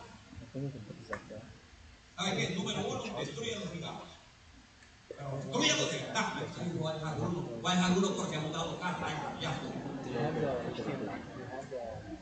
¿Sabe 2.15 2.37
qué? 2.37 2.55
Número 2.55 2.87
uno, 2.87 3.19
destruye 3.19 3.55
los 3.59 3.71
cigarros. 3.71 4.12
Pero 5.17 5.37
destruye 5.37 5.77
los 5.77 5.89
cigarros. 5.91 6.57
No, 6.57 6.79
voy 6.79 6.91
a 6.91 6.95
dejar 6.95 7.19
uno, 7.19 7.41
voy 7.61 7.71
a 7.71 7.75
dejar 7.75 7.97
uno 7.97 8.15
porque 8.15 8.35
hemos 8.35 8.51
dado 8.51 8.79
carta 8.79 9.35
y 9.39 9.43
ya 9.43 9.51
estuvo. 9.53 9.73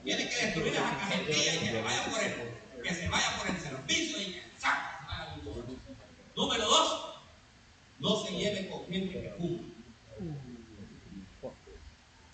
Tiene 0.03 0.29
que 0.29 0.45
destruir 0.45 0.73
esa 0.73 0.97
cajetilla 0.97 1.55
y 1.55 1.59
que 1.59 1.71
se 1.71 1.81
vaya 1.81 2.05
por 2.05 2.23
el, 2.23 2.81
que 2.83 2.95
se 2.95 3.09
vaya 3.09 3.37
por 3.37 3.49
el 3.49 3.59
servicio 3.61 4.21
y 4.21 4.25
que 4.33 4.43
saca. 4.57 5.37
Número 6.35 6.65
dos, 6.65 7.15
no 7.99 8.15
se 8.23 8.31
lleve 8.31 8.69
con 8.69 8.85
gente 8.87 9.21
que 9.21 9.29
fuma. 9.37 9.61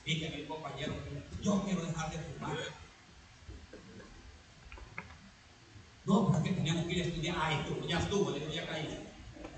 Dije 0.05 0.27
a 0.27 0.37
mi 0.37 0.45
compañero, 0.45 0.93
yo 1.41 1.63
quiero 1.65 1.81
dejar 1.85 2.11
de 2.11 2.17
fumar. 2.19 2.57
No, 6.05 6.31
pero 6.31 6.43
que 6.43 6.51
teníamos 6.51 6.85
que 6.85 6.93
ir 6.93 7.03
a 7.03 7.05
estudiar. 7.05 7.35
Ah, 7.37 7.53
estuvo, 7.53 7.85
ya 7.85 7.99
estuvo, 7.99 8.37
ya 8.37 8.67
caí. 8.67 9.06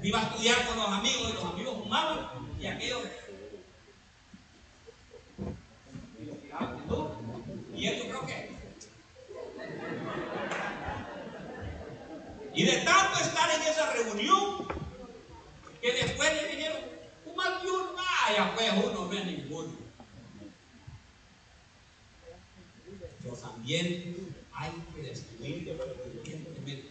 Iba 0.02 0.20
a 0.20 0.24
estudiar 0.24 0.66
con 0.68 0.78
los 0.78 0.88
amigos 0.88 1.30
y 1.30 1.34
los 1.34 1.43
amigos 1.43 1.78
fumaban 1.84 2.30
y 2.60 2.66
aquellos 2.68 3.02
Y 7.80 7.88
esto 7.88 8.10
creo 8.10 8.26
que. 8.26 8.50
Y 12.54 12.64
de 12.66 12.78
tanto 12.80 13.20
estar 13.22 13.50
en 13.52 13.62
esa 13.62 13.93
reunión, 13.93 14.68
que 15.82 15.93
después 15.93 16.34
le 16.34 16.58
dijeron, 16.58 16.82
fumar 17.24 17.62
uno, 17.64 17.93
vaya 17.93 18.54
pues 18.54 18.72
uno, 18.86 19.06
no 19.06 19.14
es 19.14 19.26
ninguno. 19.26 19.70
Los 23.24 23.43
ambientes 23.43 24.16
hay 24.52 24.72
que 24.93 25.02
destruir 25.04 25.68
los 25.68 25.80
ambientes 26.58 26.89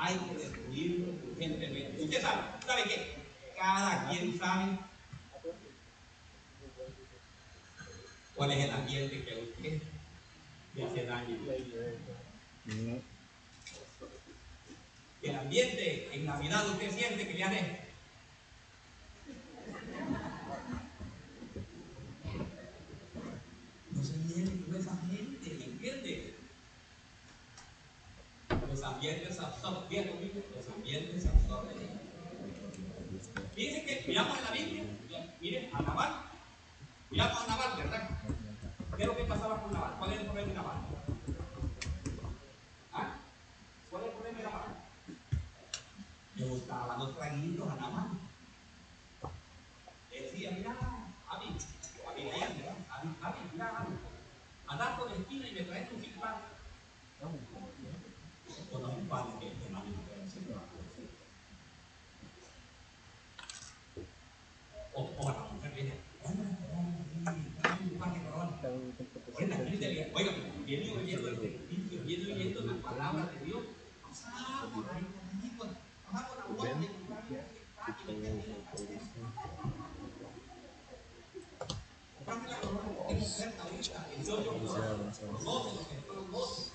hay 0.00 0.16
que 0.16 0.34
destruirlos 0.34 1.14
urgentemente. 1.30 2.02
Usted 2.02 2.22
sabe, 2.22 2.42
¿sabe 2.64 2.82
qué? 2.84 3.16
Cada 3.56 4.08
quien 4.08 4.38
sabe 4.38 4.78
cuál 8.36 8.52
es 8.52 8.64
el 8.64 8.70
ambiente 8.70 9.24
que 9.24 9.34
a 9.34 9.38
usted 9.38 9.82
le 10.74 10.84
hace 10.84 11.04
daño. 11.04 11.36
El 15.20 15.34
ambiente 15.34 16.08
en 16.14 16.26
Navidad 16.26 16.68
usted 16.68 16.90
siente 16.92 17.26
que 17.26 17.34
le 17.34 17.44
hace. 17.44 17.80
No 23.90 24.04
se 24.04 24.12
lleve 24.28 24.64
con 24.64 24.76
esa 24.76 24.96
gente, 25.08 25.54
¿me 25.54 25.64
entiende? 25.64 26.34
Los 28.78 28.86
ambientes 28.86 29.40
absorben, 29.40 30.08
conmigo, 30.08 30.40
los 30.54 30.68
ambientes 30.72 31.26
absorben. 31.26 31.76
Fíjense 33.52 33.84
que 33.84 34.04
miramos 34.06 34.38
en 34.38 34.44
la 34.44 34.50
Biblia, 34.52 34.84
miren, 35.40 35.74
a 35.74 35.82
Nabal, 35.82 36.12
miramos 37.10 37.42
a 37.42 37.46
Nabal, 37.48 37.76
¿verdad? 37.76 38.08
¿Qué 38.96 39.02
es 39.02 39.08
lo 39.08 39.16
que 39.16 39.24
pasaba 39.24 39.60
con 39.60 39.72
Nabal? 39.72 39.94
¿Cuál 39.98 40.12
es 40.12 40.20
el 40.20 40.26
problema 40.26 40.48
de 40.48 40.54
Nabal? 40.54 40.76
¿Ah? 42.92 43.14
¿Cuál 43.90 44.02
es 44.02 44.08
el 44.10 44.14
problema 44.14 44.38
de 44.38 44.44
Nabal? 44.44 44.62
Le 46.36 46.44
gustaban 46.46 46.98
los 47.00 47.16
traguitos 47.16 47.68
a 47.68 47.74
Nabal. 47.74 48.08
Le 50.12 50.22
decía, 50.22 50.52
mira, 50.52 50.76
Abi, 51.28 51.46
Abi, 52.08 52.22
mira, 52.22 52.36
Abi, 52.90 53.08
Abi, 53.22 53.38
mira, 53.52 53.76
Abi, 53.76 53.94
andar 54.68 54.96
por 54.96 55.10
la 55.10 55.16
esquina 55.16 55.48
y 55.48 55.52
me 55.52 55.62
traes 55.62 55.90
un 55.92 56.00
six 56.00 56.16
pack. 56.16 56.36
O 58.72 58.78
no, 58.78 58.88
un 58.90 59.08
pan 59.08 59.38
que 59.40 59.48
este 59.48 59.70
mami 59.70 59.90
no 59.90 60.02
puede 60.02 60.22
hacer. 60.24 60.42
O, 64.94 65.10
o 65.18 65.30
la 65.30 65.52
mujer 65.52 65.72
viene, 65.74 65.94
un 66.24 67.98
par 67.98 68.12
de 68.12 68.20
coronas. 68.22 68.60
Oiga, 69.38 69.56
oiga, 70.14 70.32
viene 70.66 70.92
oyendo 70.92 71.28
el 71.28 71.36
servicio, 71.36 72.02
viene 72.04 72.32
oyendo 72.32 72.60
la 72.62 72.82
palabra 72.82 73.26
de 73.26 73.44
Dios. 73.44 73.62
Pasamos, 74.02 74.84
amigos, 74.90 75.68
pasamos 76.10 76.36
la 76.36 76.44
vuelta 76.54 76.86
y 76.86 76.88
compramos 82.16 82.50
la 82.50 82.60
corona 82.60 82.88
porque 82.98 83.14
es 83.14 83.22
oferta 83.22 83.62
ahorita, 83.62 84.06
18 84.16 84.50
por 84.50 84.60
12, 84.60 84.78
los 85.76 85.86
que 85.86 85.94
fueron 86.06 86.30
12. 86.30 86.72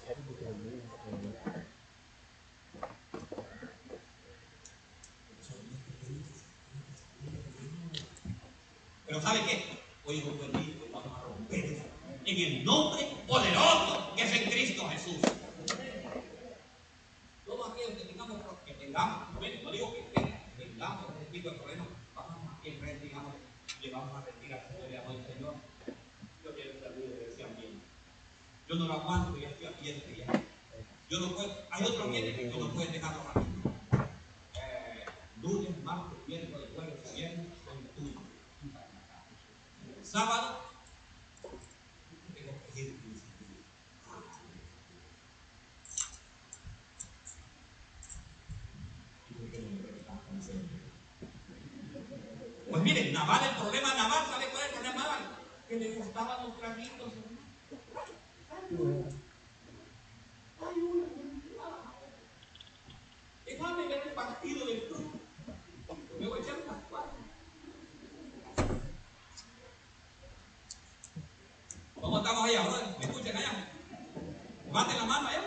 Pero 9.05 9.21
¿sabe 9.21 9.39
qué? 9.45 9.63
Hoy 10.05 10.17
es 10.17 10.25
un 10.25 10.37
buen 10.37 10.51
día, 10.53 10.75
hoy 10.81 10.89
vamos 10.91 11.17
a 11.17 11.21
romper 11.21 11.65
eso. 11.65 11.83
En 12.33 12.39
el 12.39 12.63
nombre 12.63 13.02
Naval, 53.23 53.41
el 53.49 53.55
problema 53.55 53.93
Naval, 53.93 54.25
¿sabe 54.29 54.49
cuál 54.49 54.63
es 54.63 54.67
el 54.67 54.79
problema 54.79 55.05
Que 55.69 55.77
le 55.77 55.95
gustaban 55.95 56.43
los 56.45 56.57
traguitos. 56.57 57.13
Hay 60.59 60.81
una 60.81 61.05
Déjame 63.45 63.87
ver 63.87 64.07
el 64.07 64.13
partido 64.13 64.65
del 64.65 64.87
club. 64.87 65.21
Me 66.19 66.27
voy 66.27 66.39
a 66.39 66.41
echar 66.41 66.55
unas 66.65 66.83
cuatro. 66.89 67.11
¿Cómo 72.01 72.17
estamos 72.17 72.43
allá, 72.43 72.61
brother? 72.63 72.97
¿Me 72.99 73.05
escuchan 73.05 73.37
allá? 73.37 73.69
Levanten 74.65 74.97
la 74.97 75.05
mano 75.05 75.27
allá. 75.29 75.42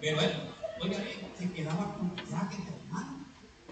Pero 0.00 0.20
él, 0.20 0.32
oiga, 0.80 0.98
se 1.38 1.52
quedaba 1.52 1.94
con 1.94 2.16
jaque, 2.16 2.56
hermano. 2.56 3.26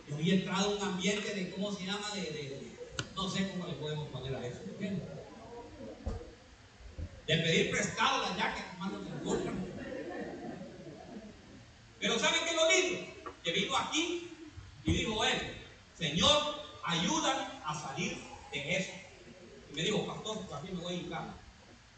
Yo 0.08 0.14
había 0.16 0.34
entrado 0.34 0.72
en 0.72 0.82
un 0.82 0.88
ambiente 0.88 1.34
de, 1.34 1.50
¿cómo 1.50 1.72
se 1.72 1.84
llama? 1.84 2.10
De, 2.14 2.20
de, 2.22 2.72
no 3.14 3.28
sé 3.28 3.48
cómo 3.50 3.66
le 3.66 3.74
podemos 3.74 4.08
poner 4.08 4.34
a 4.34 4.46
eso. 4.46 4.60
¿entiendes? 4.64 5.08
De 7.26 7.36
pedir 7.38 7.70
prestado 7.70 8.22
la 8.22 8.36
jacket, 8.36 8.64
hermano, 8.72 9.00
me 9.00 9.24
gusta. 9.24 9.50
Pero 11.98 12.18
¿saben 12.18 12.40
qué 12.44 12.50
es 12.50 12.56
lo 12.56 12.70
lindo? 12.70 13.32
Que 13.42 13.52
vino 13.52 13.76
aquí 13.76 14.30
y 14.84 14.92
dijo 14.92 15.24
él, 15.24 15.38
Señor, 15.98 16.64
ayúdame 16.82 17.46
a 17.64 17.74
salir 17.74 18.18
de 18.52 18.76
eso. 18.76 18.92
Y 19.70 19.74
me 19.74 19.82
dijo, 19.82 20.06
pastor, 20.06 20.38
pues 20.40 20.52
aquí 20.52 20.72
me 20.72 20.82
voy 20.82 20.92
a 20.92 20.96
hincar. 20.96 21.34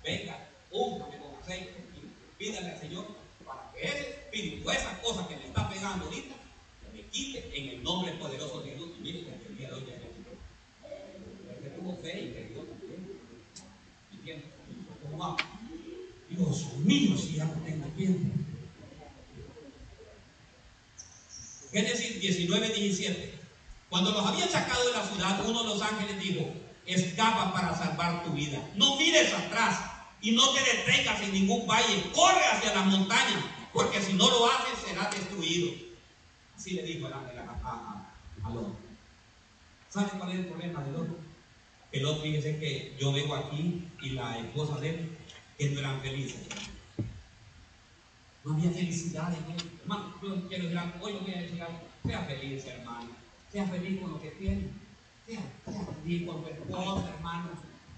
Venga, 0.04 0.48
úngame 0.70 1.18
con 1.18 1.34
aceite 1.42 1.74
y 1.96 2.38
pídale 2.38 2.70
al 2.70 2.78
Señor 2.78 3.06
para 3.44 3.72
que 3.72 3.82
ese 3.82 4.10
espíritu, 4.10 4.70
esas 4.70 4.98
cosas 5.00 5.26
que 5.26 5.36
me 5.36 5.46
está 5.46 5.68
pegando 5.68 6.04
ahorita, 6.04 6.36
que 6.82 6.96
me 6.96 7.08
quite 7.08 7.58
en 7.58 7.68
el 7.70 7.82
nombre 7.82 8.12
poderoso 8.12 8.60
de 8.60 8.74
Dios. 8.76 8.90
Y 8.98 9.02
mire 9.02 9.24
que 9.24 9.46
el 9.48 9.58
día 9.58 9.68
de 9.68 9.74
hoy 9.74 9.86
ya 9.88 9.94
es 9.96 11.62
que 11.62 11.70
tuvo 11.70 11.96
fe 11.96 12.20
y 12.20 12.30
creyó 12.30 12.62
también. 12.62 13.20
¿Entiendes? 14.12 14.50
¿Cómo 15.16 15.30
va? 15.30 15.36
Dios 16.28 16.74
mío, 16.78 17.16
si 17.16 17.36
ya 17.36 17.44
no 17.44 17.52
tengo 17.64 17.86
tiempo. 17.96 18.34
Génesis 21.72 22.20
19, 22.20 22.68
17. 22.68 23.38
Cuando 23.88 24.12
los 24.12 24.26
habían 24.26 24.50
sacado 24.50 24.84
de 24.86 24.92
la 24.92 25.06
ciudad, 25.06 25.46
uno 25.46 25.62
de 25.62 25.68
los 25.70 25.82
ángeles 25.82 26.18
dijo, 26.20 26.52
escapa 26.84 27.52
para 27.52 27.76
salvar 27.76 28.24
tu 28.24 28.32
vida. 28.32 28.62
No 28.74 28.96
mires 28.96 29.32
atrás 29.32 29.80
y 30.20 30.32
no 30.32 30.50
te 30.52 30.60
detengas 30.60 31.20
en 31.22 31.32
ningún 31.32 31.66
valle. 31.66 32.10
Corre 32.12 32.44
hacia 32.52 32.74
las 32.74 32.86
montañas, 32.86 33.44
porque 33.72 34.02
si 34.02 34.12
no 34.14 34.28
lo 34.28 34.46
haces 34.50 34.86
será 34.86 35.08
destruido. 35.10 35.72
Así 36.56 36.72
le 36.72 36.82
dijo 36.82 37.06
el 37.06 37.12
ángel 37.12 37.38
al 37.38 38.56
hombre. 38.56 38.82
¿Sabe 39.88 40.10
cuál 40.18 40.30
es 40.32 40.38
el 40.40 40.46
problema 40.46 40.82
del 40.82 40.96
otro? 40.96 41.25
El 41.92 42.04
otro, 42.04 42.22
fíjese 42.22 42.58
que 42.58 42.96
yo 42.98 43.12
vengo 43.12 43.34
aquí 43.34 43.88
y 44.02 44.10
la 44.10 44.38
esposa 44.38 44.78
de 44.80 44.90
él, 44.90 45.16
que 45.56 45.70
no 45.70 45.80
eran 45.80 46.00
felices. 46.00 46.46
No 48.44 48.54
había 48.54 48.70
felicidad 48.70 49.32
en 49.32 49.52
él. 49.52 49.70
Hermano, 49.82 50.14
yo 50.22 50.48
quiero 50.48 50.64
decir 50.64 50.78
algo, 50.78 51.04
hoy 51.04 51.12
yo 51.14 51.20
voy 51.20 51.34
a 51.34 51.42
decir 51.42 51.62
algo. 51.62 51.80
Sea 52.04 52.20
feliz, 52.24 52.66
hermano. 52.66 53.08
Sea 53.50 53.66
feliz 53.66 54.00
con 54.00 54.10
lo 54.12 54.20
que 54.20 54.30
tiene. 54.32 54.68
Sea, 55.26 55.40
sea 55.64 55.86
feliz 56.02 56.26
con 56.26 56.42
tu 56.42 56.50
esposa, 56.50 57.08
hermano. 57.08 57.50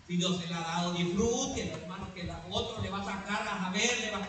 Si 0.06 0.16
Dios 0.16 0.40
se 0.40 0.48
la 0.48 0.58
ha 0.58 0.76
dado, 0.76 0.94
disfrute, 0.94 1.68
hermano, 1.68 2.14
que 2.14 2.24
la, 2.24 2.42
otro 2.50 2.82
le 2.82 2.88
va 2.88 3.00
a 3.00 3.04
sacar 3.04 3.46
a 3.46 3.70
ver, 3.70 4.00
le 4.00 4.10
va 4.10 4.28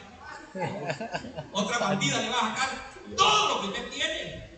otra 1.51 1.79
partida 1.79 2.21
le 2.21 2.29
va 2.29 2.37
a 2.37 2.55
sacar 2.55 2.69
todo 3.15 3.55
lo 3.55 3.61
que 3.61 3.67
usted 3.67 3.89
tiene. 3.91 4.48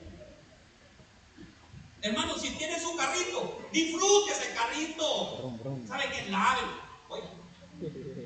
Hermano, 2.02 2.36
si 2.38 2.50
tiene 2.52 2.80
su 2.80 2.96
carrito, 2.96 3.62
disfrute 3.72 4.32
ese 4.32 4.54
carrito. 4.56 5.54
¿Sabe 5.88 6.04
qué? 6.12 6.32
Lave. 6.32 6.62
Oye, 7.10 7.24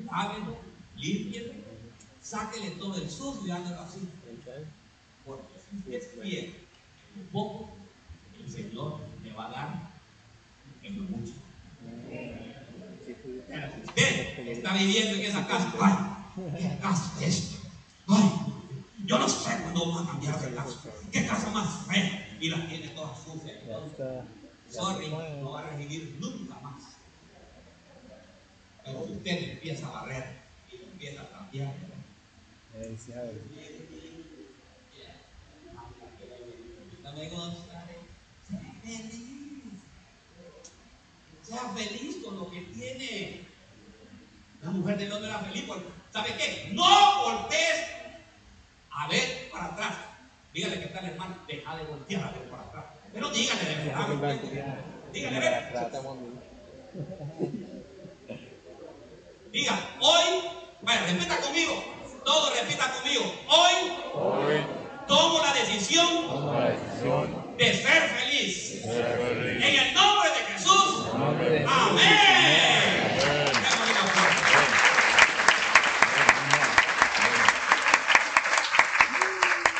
lávelo, 0.04 0.56
límpielo, 0.96 1.52
sáquele 2.22 2.70
todo 2.72 2.96
el 2.96 3.10
sucio 3.10 3.46
y 3.46 3.50
hágalo 3.50 3.80
así. 3.80 4.08
Porque 5.24 5.42
si 5.84 5.94
es 5.94 6.08
fiel 6.22 6.54
en 7.14 7.22
lo 7.22 7.30
poco, 7.30 7.70
el 8.42 8.50
Señor 8.50 9.00
le 9.22 9.32
va 9.32 9.46
a 9.46 9.50
dar 9.50 9.90
en 10.82 10.96
lo 10.96 11.02
mucho. 11.04 11.32
Usted 13.84 14.48
está 14.48 14.72
viviendo 14.74 15.16
en 15.16 15.22
esa 15.22 15.46
casa. 15.46 15.72
Ay, 15.80 16.58
¿qué 16.58 16.78
casa 16.80 17.12
es 17.20 17.36
esta? 17.36 17.68
Ay, 18.08 18.30
yo 19.06 19.18
no 19.18 19.28
sé 19.28 19.50
cuándo 19.62 19.86
vamos 19.86 20.02
a 20.02 20.10
cambiar 20.10 20.40
de 20.40 20.54
casa. 20.54 20.90
¿Qué 21.12 21.26
casa 21.26 21.50
más 21.50 21.86
fea? 21.86 22.36
Y 22.40 22.50
las 22.50 22.68
tiene 22.68 22.88
todas 22.88 23.22
sucias. 23.22 23.56
Sorry, 24.68 25.08
no 25.08 25.52
va 25.52 25.60
a 25.60 25.70
recibir 25.70 26.16
nunca 26.20 26.58
más. 26.60 26.82
Pero 28.84 28.98
usted 28.98 29.52
empieza 29.52 29.86
a 29.86 29.90
barrer 29.92 30.40
y 30.70 30.76
empieza 30.76 31.22
a 31.22 31.30
cambiar, 31.30 31.74
gusta, 37.30 37.86
sea 38.48 38.72
feliz. 38.82 39.22
Sea 41.42 41.70
feliz 41.74 42.16
con 42.24 42.36
lo 42.36 42.50
que 42.50 42.60
tiene. 42.60 43.46
La 44.62 44.70
mujer 44.70 44.98
del 44.98 45.12
hombre 45.12 45.30
era 45.30 45.38
feliz 45.38 45.64
porque, 45.66 45.86
¿sabe 46.12 46.36
qué? 46.36 46.70
No 46.72 47.22
voltees 47.22 47.95
a 48.96 49.08
ver 49.08 49.48
para 49.52 49.66
atrás. 49.66 49.94
Dígale 50.52 50.78
que 50.78 50.84
está 50.86 51.00
el 51.00 51.06
hermano, 51.06 51.36
deja 51.46 51.76
de 51.76 51.84
voltear 51.84 52.24
a 52.24 52.30
ver 52.32 52.50
para 52.50 52.62
atrás. 52.62 52.84
Pero 53.12 53.30
dígale 53.30 53.64
de 53.64 53.74
verdad. 53.84 54.08
Dígale, 55.12 55.40
ver. 55.40 55.72
Diga, 59.52 59.78
hoy, 60.00 60.24
bueno, 60.82 61.00
repita 61.06 61.40
conmigo. 61.40 61.84
Todo 62.24 62.50
repita 62.54 62.90
conmigo. 62.92 63.24
Hoy, 63.48 63.92
Hoy 64.14 64.54
tomo 65.06 65.38
la 65.40 65.52
decisión 65.54 66.06
tomo 66.28 66.52
la 66.60 66.70
decisión 66.70 67.56
de 67.56 67.64
ser 67.74 68.02
feliz. 68.08 68.70
de 68.72 68.92
ser 68.92 69.18
feliz. 69.18 69.64
En 69.64 69.86
el 69.86 69.94
nombre 69.94 70.28
de 70.30 70.52
Jesús. 70.52 71.06
En 71.06 71.12
el 71.12 71.18
nombre 71.20 71.50
de 71.50 71.58
Jesús. 71.60 71.72
Amén. 71.72 72.18
Amén. 72.18 73.52
Démosle 73.62 73.92
un 73.92 73.98
aplauso. 73.98 74.40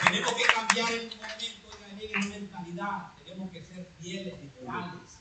Tenemos 0.05 0.33
que 0.35 0.45
cambiar 0.45 0.93
en 0.93 1.01
un 1.01 1.09
momento 1.19 1.69
oiga, 2.01 2.19
en 2.37 2.76
mentalidad. 2.87 3.13
Tenemos 3.25 3.51
que 3.51 3.65
ser 3.65 3.89
fieles 4.01 4.35
y 4.35 4.65
leales. 4.65 5.19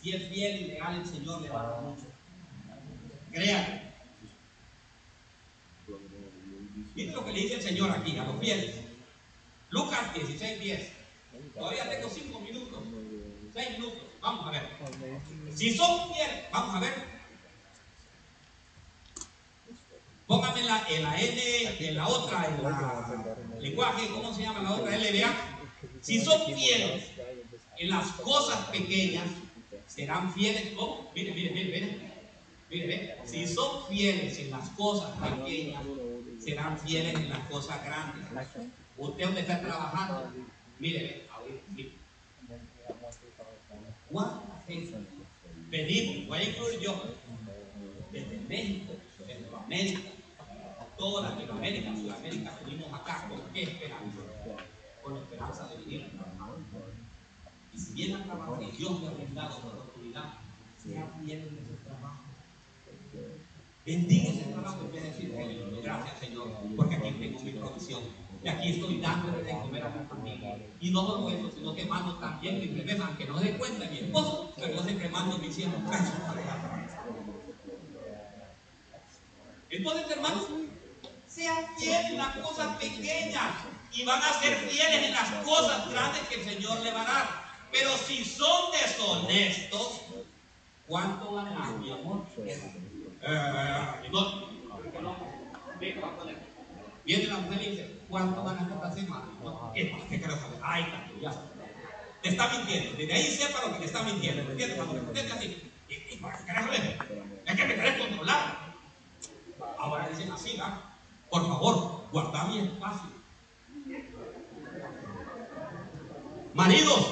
Si 0.00 0.12
es 0.12 0.28
fiel 0.28 0.60
y 0.60 0.64
leal, 0.68 0.94
el 0.96 1.06
Señor 1.06 1.42
le 1.42 1.50
va 1.50 1.60
a 1.60 1.70
dar 1.70 1.82
mucho. 1.82 2.06
Créanme. 3.32 3.88
Miren 6.94 7.14
lo 7.14 7.24
que 7.24 7.32
le 7.32 7.40
dice 7.40 7.54
el 7.54 7.62
Señor 7.62 7.90
aquí 7.90 8.16
a 8.18 8.24
los 8.24 8.40
fieles. 8.40 8.76
Lucas 9.70 10.14
16, 10.14 10.60
10. 10.60 10.92
Todavía 11.54 11.90
tengo 11.90 12.08
5 12.08 12.40
minutos. 12.40 12.82
6 13.54 13.70
minutos. 13.72 14.02
Vamos 14.20 14.46
a 14.46 14.50
ver. 14.50 14.68
Si 15.54 15.76
son 15.76 16.12
fieles, 16.14 16.44
vamos 16.52 16.76
a 16.76 16.80
ver. 16.80 17.18
Póngame 20.26 20.62
la, 20.62 20.86
en 20.90 21.02
la 21.02 21.20
N, 21.20 21.86
en 21.88 21.96
la 21.96 22.06
otra, 22.06 22.46
en 22.46 22.62
la 22.62 23.36
lenguaje, 23.60 24.08
¿cómo 24.08 24.34
se 24.34 24.42
llama 24.42 24.62
la 24.62 24.72
otra? 24.72 24.98
LBA. 24.98 25.57
Si 26.02 26.20
son 26.20 26.54
fieles 26.54 27.04
en 27.78 27.90
las 27.90 28.12
cosas 28.12 28.66
pequeñas, 28.68 29.26
serán 29.86 30.32
fieles. 30.32 30.72
¿Cómo? 30.76 31.10
Mire, 31.14 31.32
mire, 31.32 31.50
mire, 31.50 31.70
mire. 31.70 32.08
Mire. 32.70 33.16
Si 33.24 33.46
son 33.46 33.86
fieles 33.88 34.38
en 34.38 34.50
las 34.50 34.68
cosas 34.70 35.10
pequeñas, 35.18 35.82
serán 36.38 36.78
fieles 36.78 37.14
en 37.14 37.30
las 37.30 37.40
cosas 37.48 37.84
grandes. 37.84 38.24
Usted 38.96 39.24
donde 39.24 39.40
está 39.40 39.60
trabajando, 39.60 40.32
mire, 40.78 41.26
mire, 41.74 41.92
¿cuánta 44.10 44.62
gente 44.66 44.96
venimos? 45.70 46.26
Voy 46.26 46.38
a 46.38 46.44
incluir 46.44 46.80
yo, 46.80 47.04
desde 48.10 48.38
México, 48.48 48.92
desde 49.18 49.56
América, 49.56 50.00
toda 50.98 51.30
Latinoamérica, 51.30 51.94
Sudamérica, 51.94 52.58
venimos 52.64 52.92
acá, 52.92 53.28
¿con 53.28 53.40
qué 53.52 53.62
esperanza? 53.62 54.27
Con 55.08 55.16
esperanza 55.16 55.66
de 55.68 55.76
venir 55.78 56.02
a. 56.04 56.48
Y 57.72 57.78
si 57.78 57.94
vienen 57.94 58.20
a 58.20 58.24
trabajar 58.24 58.62
y 58.62 58.76
Dios 58.76 59.00
le 59.00 59.08
ha 59.08 59.10
brindado 59.12 59.58
la 59.60 59.68
oportunidad, 59.70 60.34
sea 60.76 61.06
fiel 61.18 61.48
en 61.48 61.58
ese 61.64 61.76
trabajo. 61.82 62.24
Bendiga 63.86 64.28
ese 64.28 64.52
trabajo 64.52 64.80
en 64.82 64.92
vez 64.92 65.02
de 65.02 65.08
decir, 65.08 65.80
gracias 65.82 66.18
Señor, 66.18 66.58
porque 66.76 66.96
aquí 66.96 67.10
tengo 67.12 67.40
mi 67.40 67.52
provisión. 67.52 68.02
Y 68.44 68.48
aquí 68.48 68.68
estoy 68.68 69.00
dándole 69.00 69.44
de 69.44 69.50
comer 69.50 69.82
a 69.82 69.88
mi 69.88 70.06
familia. 70.06 70.58
Y 70.78 70.90
no 70.90 71.06
solo 71.06 71.30
eso, 71.30 71.50
sino 71.52 71.74
que 71.74 71.86
mando 71.86 72.18
también 72.18 72.58
mi 72.60 72.66
bebés, 72.66 73.00
aunque 73.00 73.24
no 73.24 73.38
se 73.38 73.52
dé 73.52 73.56
cuenta 73.56 73.88
mi 73.88 73.98
esposo, 74.00 74.52
pero 74.56 74.74
yo 74.74 74.82
siempre 74.82 75.08
mando 75.08 75.38
mis 75.38 75.58
hijos. 75.58 75.72
Entonces, 79.70 80.10
hermanos, 80.10 80.48
sean 81.26 81.64
fieles 81.78 82.10
en 82.10 82.18
las 82.18 82.36
cosas 82.36 82.76
pequeñas 82.76 83.54
y 83.92 84.04
van 84.04 84.22
a 84.22 84.32
ser 84.40 84.56
fieles 84.56 85.04
en 85.04 85.12
las 85.12 85.30
cosas 85.44 85.90
grandes 85.90 86.22
que 86.28 86.36
el 86.36 86.44
Señor 86.44 86.80
le 86.80 86.92
va 86.92 87.02
a 87.02 87.04
dar. 87.04 87.48
Pero 87.72 87.90
si 87.96 88.24
son 88.24 88.70
deshonestos, 88.72 90.02
¿cuánto 90.86 91.34
ganan, 91.34 91.80
mi 91.80 91.90
amor? 91.90 92.24
Eh, 92.36 94.10
no, 94.10 94.48
Viene 97.04 97.26
la 97.26 97.38
mujer 97.38 97.62
y 97.62 97.70
dice, 97.70 98.00
¿cuánto 98.08 98.44
ganas 98.44 98.70
esta 98.70 98.92
semana? 98.92 99.28
¿Qué, 99.74 99.96
¿Qué 100.10 100.18
quiero 100.18 100.36
saber? 100.36 100.60
Ay, 100.62 100.84
ya 101.22 101.32
Te 102.22 102.28
está 102.28 102.48
mintiendo. 102.48 102.98
Desde 102.98 103.14
ahí 103.14 103.24
sepa 103.24 103.66
lo 103.66 103.72
que 103.72 103.78
te 103.78 103.84
está 103.86 104.02
mintiendo. 104.02 104.44
¿Me 104.44 104.50
entiendes? 104.52 104.76
Cuando 104.76 105.12
así, 105.34 105.70
¿y, 105.88 105.94
qué 105.94 106.18
querés 106.18 106.64
saber? 106.64 106.98
Es 107.46 107.56
que 107.56 107.64
me 107.64 107.74
querés 107.74 107.98
controlar. 107.98 108.74
Ahora 109.78 110.08
dicen 110.08 110.30
así, 110.30 110.52
¿verdad? 110.52 110.80
Por 111.30 111.46
favor, 111.46 112.08
guarda 112.12 112.44
mi 112.44 112.58
espacio. 112.58 113.17
Maridos 116.54 117.06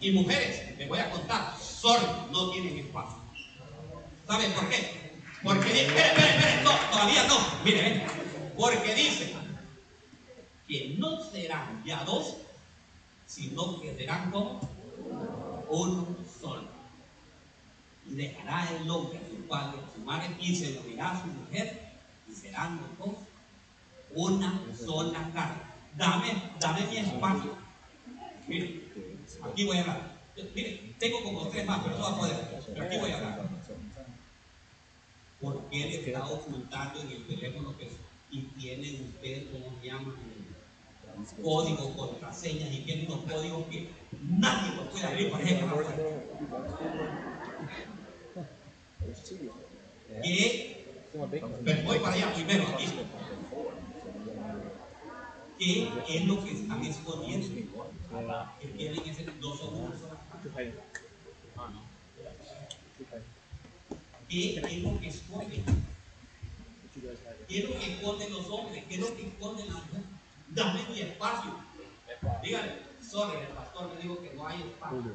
y 0.00 0.10
mujeres, 0.12 0.76
les 0.78 0.88
voy 0.88 0.98
a 0.98 1.10
contar, 1.10 1.54
sorry, 1.58 2.06
no 2.32 2.50
tienen 2.50 2.78
espacio. 2.78 3.18
¿Saben 4.26 4.52
por 4.52 4.68
qué? 4.68 5.20
Porque, 5.42 5.82
espere, 5.82 6.08
espere, 6.08 6.36
espere, 6.36 6.62
no, 6.62 6.70
todavía 6.90 7.24
no, 7.28 7.36
mire, 7.64 8.06
porque 8.56 8.94
dice 8.94 9.34
que 10.66 10.96
no 10.98 11.22
serán 11.22 11.82
ya 11.84 12.04
dos, 12.04 12.36
sino 13.26 13.80
que 13.80 13.94
serán 13.96 14.30
como 14.30 14.60
uno 15.68 16.06
solo. 16.40 16.68
Y 18.06 18.14
dejará 18.14 18.68
el 18.70 18.90
hombre 18.90 19.18
a 19.18 19.28
su 19.28 19.46
padre 19.46 19.80
a 19.80 19.94
su 19.94 20.00
madre 20.00 20.36
y 20.40 20.56
se 20.56 20.78
unirá 20.78 21.12
a 21.12 21.22
su 21.22 21.26
mujer 21.28 21.92
y 22.28 22.34
serán 22.34 22.80
los 22.80 22.98
dos 22.98 23.16
una 24.14 24.60
sola 24.76 25.30
carne. 25.32 25.62
Dame, 25.96 26.42
dame 26.60 26.86
mi 26.86 26.96
espacio. 26.98 27.67
Mire, 28.48 28.80
aquí 29.42 29.64
voy 29.64 29.76
a 29.76 29.80
hablar. 29.80 30.18
Mire, 30.54 30.94
tengo 30.98 31.22
como 31.22 31.48
tres 31.48 31.66
más, 31.66 31.80
pero 31.84 31.98
no 31.98 32.04
va 32.04 32.10
a 32.10 32.18
poder. 32.18 32.36
Pero 32.66 32.82
aquí 32.82 32.96
voy 32.98 33.10
a 33.10 33.16
hablar. 33.16 33.48
¿Por 35.40 35.70
qué 35.70 35.78
le 35.78 36.06
está 36.06 36.26
ocultando 36.26 37.00
en 37.00 37.10
el 37.10 37.26
teléfono 37.26 37.76
que 37.76 37.90
y 38.30 38.42
tiene 38.58 39.00
usted, 39.02 39.50
como 39.52 39.80
llaman? 39.82 40.14
Código, 41.42 41.96
contraseñas 41.96 42.72
y 42.72 42.80
tiene 42.82 43.06
unos 43.06 43.24
códigos 43.30 43.66
que 43.66 43.88
nadie 44.22 44.76
los 44.76 44.88
puede 44.88 45.04
abrir, 45.04 45.30
por 45.30 45.40
ejemplo. 45.40 45.82
Que, 50.22 50.84
pero 51.64 51.82
voy 51.84 51.98
para 51.98 52.14
allá 52.14 52.34
primero, 52.34 52.68
aquí. 52.68 52.86
¿Qué 55.58 55.90
es 56.08 56.24
lo 56.24 56.44
que 56.44 56.52
están 56.52 56.84
escondiendo? 56.84 57.48
Que 58.60 58.68
tienen 58.68 59.00
ese 59.08 59.24
dos 59.40 59.60
o 59.62 59.70
uno. 59.70 59.92
¿Qué 64.28 64.56
es 64.56 64.82
lo 64.82 65.00
que 65.00 65.08
esconde? 65.08 65.62
¿Qué 67.48 67.58
es 67.58 67.64
lo 67.68 67.78
que 67.78 67.92
esconden 67.92 68.32
los 68.32 68.46
hombres? 68.50 68.84
¿Qué 68.88 68.94
es 68.94 69.00
lo 69.00 69.16
que 69.16 69.26
esconden 69.26 69.66
las 69.66 69.84
mujeres? 69.86 70.06
Dame 70.50 70.80
mi 70.90 71.00
espacio. 71.00 71.54
Dígale, 72.42 72.72
sorry, 73.02 73.38
el 73.40 73.48
pastor 73.48 73.94
me 73.94 74.00
dijo 74.00 74.22
que 74.22 74.34
no 74.34 74.46
hay 74.46 74.62
espacio. 74.62 75.12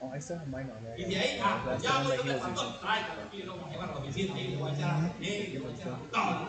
Oh, 0.00 0.10
mine 0.10 0.70
on 0.70 0.84
there. 0.84 0.94
Y 0.96 1.04
de 1.06 1.18
ahí, 1.18 1.40
ah, 1.42 1.76
ya 1.82 2.02
voy 2.02 2.16
donde 2.16 2.32
el 2.34 2.38
pastor, 2.38 2.78
tráigalo 2.80 3.22
aquí, 3.26 3.42
lo 3.42 3.56
vamos 3.56 3.68
a 3.68 3.72
llevar 3.72 3.88
a 3.88 3.92
la 3.94 3.98
oficina, 3.98 4.34
ahí 4.36 4.48
le 4.48 4.56
voy 4.56 4.70
a 4.70 4.74
echar 4.74 4.90
a 4.90 5.00
le 5.18 5.58
voy 5.58 5.72
a 5.72 5.74
echar 5.74 5.88
a 5.88 5.98
todo. 5.98 6.46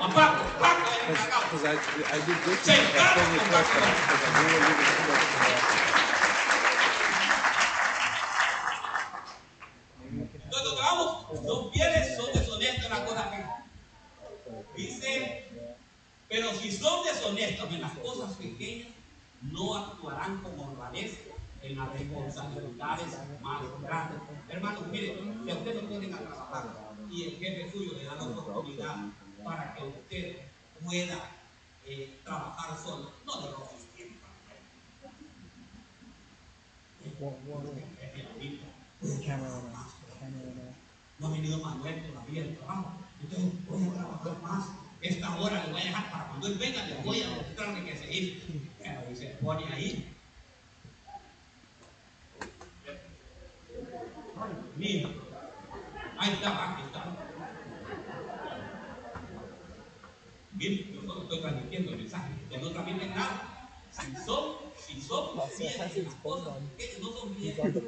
Papá, 0.00 0.24
papá, 0.58 0.76
Because 1.06 1.64
I, 1.64 1.74
I 2.10 2.18
did 2.26 2.38
this 2.44 2.58
Sí, 2.64 2.74
claro. 2.92 3.20
first 3.22 3.70
because 3.70 4.24
I 4.24 4.30
knew 4.34 4.50
you 4.50 4.58
were 4.66 4.82
too 4.82 5.06
much 5.06 5.24
for 5.30 5.54
Entonces, 10.34 10.64
lo 10.64 10.76
que 10.76 10.82
vamos, 10.82 11.08
los 11.44 11.72
fieles 11.72 12.16
son 12.16 12.32
deshonestos 12.32 12.84
en 12.84 12.90
las 12.90 13.00
cosas 13.00 13.26
pequeñas. 13.28 13.64
Dice, 14.76 15.44
pero 16.28 16.52
si 16.54 16.72
son 16.72 17.04
deshonestos 17.04 17.70
en 17.70 17.80
las 17.80 17.92
cosas 17.92 18.32
pequeñas, 18.36 18.88
no 19.42 19.76
actuarán 19.76 20.42
con 20.42 20.58
honradez 20.58 21.33
en 21.64 21.78
las 21.78 21.92
responsabilidades 21.92 23.18
más 23.40 23.62
grandes. 23.80 24.20
Hermanos, 24.48 24.86
miren, 24.88 25.42
si 25.44 25.50
a 25.50 25.54
usted 25.54 25.82
lo 25.82 25.88
ponen 25.88 26.14
a 26.14 26.18
trabajar 26.18 26.94
y 27.10 27.22
el 27.24 27.38
jefe 27.38 27.70
suyo 27.72 27.94
le 27.96 28.04
da 28.04 28.16
la 28.16 28.24
oportunidad 28.24 28.96
para 29.42 29.74
que 29.74 29.84
usted 29.84 30.36
pueda 30.82 31.30
eh, 31.86 32.20
trabajar 32.22 32.76
solo, 32.76 33.12
no 33.24 33.40
le 33.40 33.50
roben 33.52 33.76
el 33.80 33.86
tiempo. 33.96 34.26
No 41.18 41.26
ha 41.26 41.30
venido 41.30 41.58
Manuel 41.58 42.02
todavía 42.06 42.42
del 42.42 42.56
trabajo. 42.58 42.92
Entonces 43.22 43.66
voy 43.66 43.88
trabajar 43.88 44.42
más. 44.42 44.68
Esta 45.00 45.36
hora 45.40 45.64
le 45.64 45.72
voy 45.72 45.80
a 45.80 45.84
dejar 45.84 46.10
para 46.10 46.28
cuando 46.28 46.46
él 46.46 46.58
venga, 46.58 46.86
le 46.86 46.94
voy 47.02 47.22
a 47.22 47.30
mostrarle 47.30 47.84
que 47.84 47.96
se 47.96 48.12
hizo. 48.12 48.46
Bueno, 48.78 49.00
y 49.10 49.16
se 49.16 49.26
pone 49.40 49.64
ahí. 49.72 50.13
Mira, 54.84 55.08
ahí 56.18 56.32
está, 56.34 56.74
aquí 56.74 56.82
está. 56.82 57.16
Bien, 60.52 60.92
yo 60.92 61.00
solo 61.06 61.22
estoy 61.22 61.40
transmitiendo 61.40 61.92
el 61.92 61.96
mensaje, 61.96 62.34
que 62.50 62.58
no 62.58 62.68
transmiten 62.68 63.14
nada. 63.14 63.70
Si 63.90 64.14
son, 64.26 64.56
si 64.76 65.00
son 65.00 65.40
fieles 65.56 65.96
en 65.96 66.04
las 66.04 66.14
cosas 66.16 66.58
que 66.76 66.98
no 67.00 67.12
son 67.12 67.34
fieles. 67.34 67.82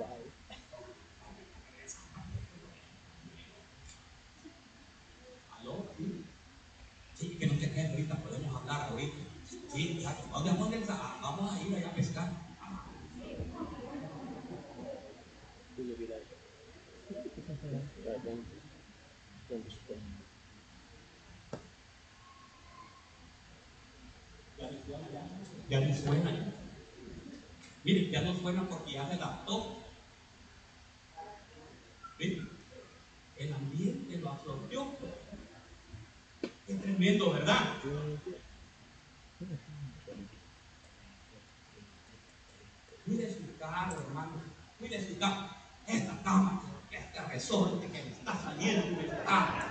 ¿Aló? 5.61 5.87
Sí. 7.19 7.37
Que 7.39 7.47
no 7.47 7.59
te 7.59 7.73
quedes 7.73 7.91
ahorita, 7.91 8.17
podemos 8.23 8.57
hablar 8.57 8.89
ahorita. 8.91 9.17
Sí, 9.71 9.99
ya, 10.01 10.17
¿dónde 10.33 10.83
ah, 10.89 11.19
vamos 11.21 11.53
a 11.53 11.63
ir 11.63 11.77
allá 11.77 11.89
a 11.89 11.95
pescar? 11.95 12.46
Ya, 25.69 25.81
no 25.81 25.95
suena. 25.95 26.53
Mire, 27.85 28.11
ya 28.11 28.23
no 28.23 28.35
suena 28.35 28.69
porque 28.69 28.93
ya 28.93 29.07
se 29.07 29.15
adaptó. 29.15 29.79
Mire, 32.19 32.43
el 33.37 33.53
ambiente 33.53 34.19
lo 34.19 34.31
absorbió. 34.31 34.89
Es 36.67 36.83
tremendo, 36.83 37.33
¿verdad? 37.33 37.75
Mire 43.07 43.33
su 43.33 43.59
carro, 43.59 44.01
hermano. 44.01 44.33
Mire 44.81 45.07
su 45.07 45.19
cama. 45.19 45.57
Esta 45.87 46.21
cama, 46.23 46.61
resorte 47.29 47.87
que 47.87 48.03
me 48.03 48.11
está 48.11 48.35
saliendo 48.43 49.03
la 49.03 49.25
cama. 49.25 49.67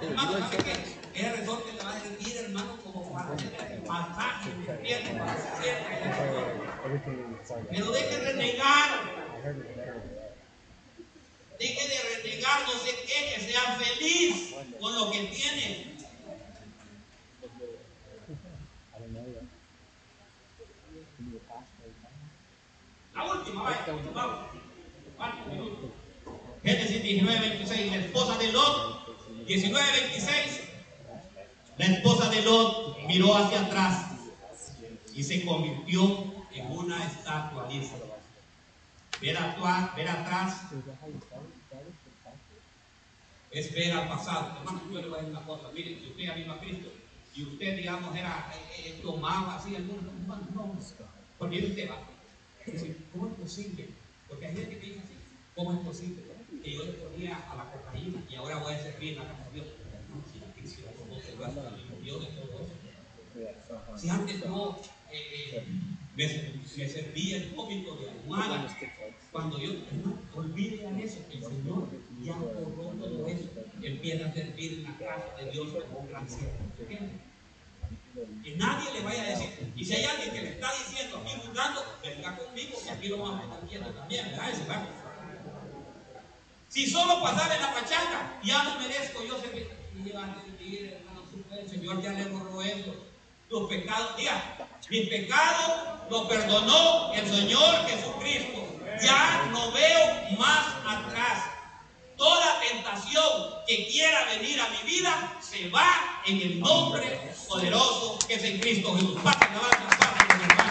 Hermano, 0.00 0.38
¿sabe 0.38 0.56
qué? 0.58 0.96
Ese 1.14 1.32
resorte 1.36 1.72
le 1.72 1.82
va 1.82 1.96
a 1.96 2.00
servir, 2.00 2.36
hermano, 2.36 2.76
como 2.84 3.12
para 3.12 3.32
hacer 3.32 3.72
el 3.72 3.82
masaje, 3.82 4.50
¿me 4.54 4.70
entiende? 4.70 5.18
Para 5.18 5.32
hacer 5.32 5.76
Pero 7.70 7.90
deje 7.90 8.16
de 8.16 8.32
renegar. 8.32 8.90
Deje 11.58 11.88
de 11.88 12.22
renegar, 12.22 12.60
no 12.66 12.72
se 12.72 12.94
queje, 13.06 13.52
sea 13.52 13.76
feliz 13.76 14.54
con 14.78 14.94
lo 14.94 15.10
que 15.10 15.20
tiene. 15.24 15.96
La 23.14 23.24
última, 23.24 23.62
vaya, 23.62 23.86
vamos. 24.12 24.46
¿Cuántos 25.16 25.46
minutos? 25.46 25.75
Génesis 26.66 27.00
19, 27.00 27.40
26. 27.40 27.92
La 27.92 27.98
esposa 27.98 28.38
de 28.38 28.50
Lot, 28.50 29.46
19, 29.46 29.86
26. 30.10 30.60
La 31.78 31.86
esposa 31.86 32.28
de 32.28 32.42
Lot 32.42 32.98
miró 33.06 33.36
hacia 33.36 33.60
atrás 33.60 34.06
y 35.14 35.22
se 35.22 35.44
convirtió 35.44 36.24
en 36.52 36.66
una 36.72 37.06
estatua, 37.06 37.68
dice. 37.68 37.94
Ver, 39.20 39.38
ver 39.96 40.08
atrás 40.08 40.62
es 43.52 43.72
ver 43.72 43.92
al 43.92 44.08
pasado. 44.08 44.58
Hermano, 44.58 44.80
yo 44.92 45.00
le 45.02 45.08
voy 45.08 45.18
a 45.18 45.22
decir 45.22 45.36
una 45.36 45.46
cosa. 45.46 45.70
Miren, 45.72 46.00
si 46.00 46.10
usted 46.10 46.34
vino 46.34 46.52
a 46.52 46.58
Cristo 46.58 46.92
y 47.36 47.42
usted, 47.44 47.76
digamos, 47.76 48.16
era, 48.16 48.52
eh, 48.52 48.88
eh, 48.88 49.00
tomaba 49.00 49.54
así 49.54 49.76
algunos, 49.76 50.04
hermano, 50.04 50.48
no, 50.52 50.76
porque 51.38 51.64
usted 51.64 51.88
va. 51.88 52.00
¿Cómo 53.12 53.28
es 53.28 53.34
posible? 53.34 53.88
Porque 54.28 54.46
hay 54.46 54.56
gente 54.56 54.80
que 54.80 54.86
dice 54.86 54.98
así, 54.98 55.14
¿cómo 55.54 55.72
es 55.72 55.78
posible? 55.78 56.35
Que 56.66 56.74
yo 56.74 56.84
le 56.84 56.92
ponía 56.94 57.36
a 57.48 57.54
la 57.54 57.70
cocaína 57.70 58.24
y 58.28 58.34
ahora 58.34 58.58
voy 58.58 58.74
a 58.74 58.82
servir 58.82 59.16
la. 59.16 59.22
No, 59.22 59.36
si 63.96 64.06
no 64.08 64.12
antes 64.14 64.42
yo 64.42 64.80
eh, 65.12 65.52
eh, 65.52 65.64
me, 66.16 66.88
servía 66.88 67.36
el 67.36 67.54
cómico 67.54 67.94
de 67.94 68.10
almohada, 68.10 68.76
cuando 69.30 69.60
yo, 69.60 69.74
hermano, 69.74 70.18
olviden 70.34 70.98
eso, 70.98 71.20
el 71.30 71.40
Señor 71.40 71.88
ya 72.24 72.34
borró 72.34 72.90
todo 72.98 73.28
eso. 73.28 73.48
Empieza 73.80 74.26
a 74.26 74.32
servir 74.32 74.78
la 74.78 74.98
casa 74.98 75.36
de 75.44 75.52
Dios 75.52 75.68
como 75.70 76.00
un 76.00 76.08
gran 76.08 76.28
siervo. 76.28 76.52
Que 78.42 78.56
nadie 78.56 78.92
le 78.92 79.02
vaya 79.04 79.22
a 79.22 79.26
decir. 79.28 79.72
Y 79.76 79.84
si 79.84 79.94
hay 79.94 80.04
alguien 80.04 80.34
que 80.34 80.42
le 80.42 80.48
está 80.48 80.72
diciendo 80.72 81.18
aquí 81.18 81.32
juzgando, 81.46 81.84
venga 82.02 82.36
conmigo, 82.36 82.76
que 82.82 82.90
aquí 82.90 83.06
lo 83.06 83.18
vamos 83.18 83.40
a 83.40 83.44
estar 83.44 83.68
viendo 83.68 83.90
también, 83.90 84.26
¿verdad? 84.32 85.05
Si 86.76 86.86
solo 86.86 87.22
pasar 87.22 87.50
en 87.52 87.62
la 87.62 87.72
pachanga, 87.72 88.38
ya 88.44 88.62
no 88.64 88.78
merezco 88.78 89.24
yo 89.24 89.40
servir. 89.40 89.66
Y 89.94 90.10
va 90.10 90.24
a 90.24 90.34
servir, 90.44 90.92
hermano, 90.92 91.22
el 91.58 91.70
Señor 91.70 92.02
ya 92.02 92.12
le 92.12 92.26
borró 92.26 92.60
eso. 92.60 92.94
Los 93.48 93.66
pecados, 93.70 94.14
diga, 94.18 94.58
mis 94.90 95.08
pecados 95.08 95.72
los 96.10 96.26
perdonó 96.28 97.14
el 97.14 97.26
Señor 97.26 97.88
Jesucristo. 97.88 98.78
Ya 99.02 99.48
no 99.52 99.72
veo 99.72 100.36
más 100.38 100.66
atrás. 100.86 101.44
Toda 102.14 102.60
tentación 102.60 103.54
que 103.66 103.88
quiera 103.88 104.26
venir 104.34 104.60
a 104.60 104.68
mi 104.68 104.82
vida 104.86 105.38
se 105.40 105.70
va 105.70 106.20
en 106.26 106.42
el 106.42 106.60
nombre 106.60 107.32
poderoso 107.48 108.18
que 108.28 108.34
es 108.34 108.44
en 108.44 108.60
Cristo 108.60 108.94
Jesús. 108.96 109.18
Pásenme, 109.24 110.65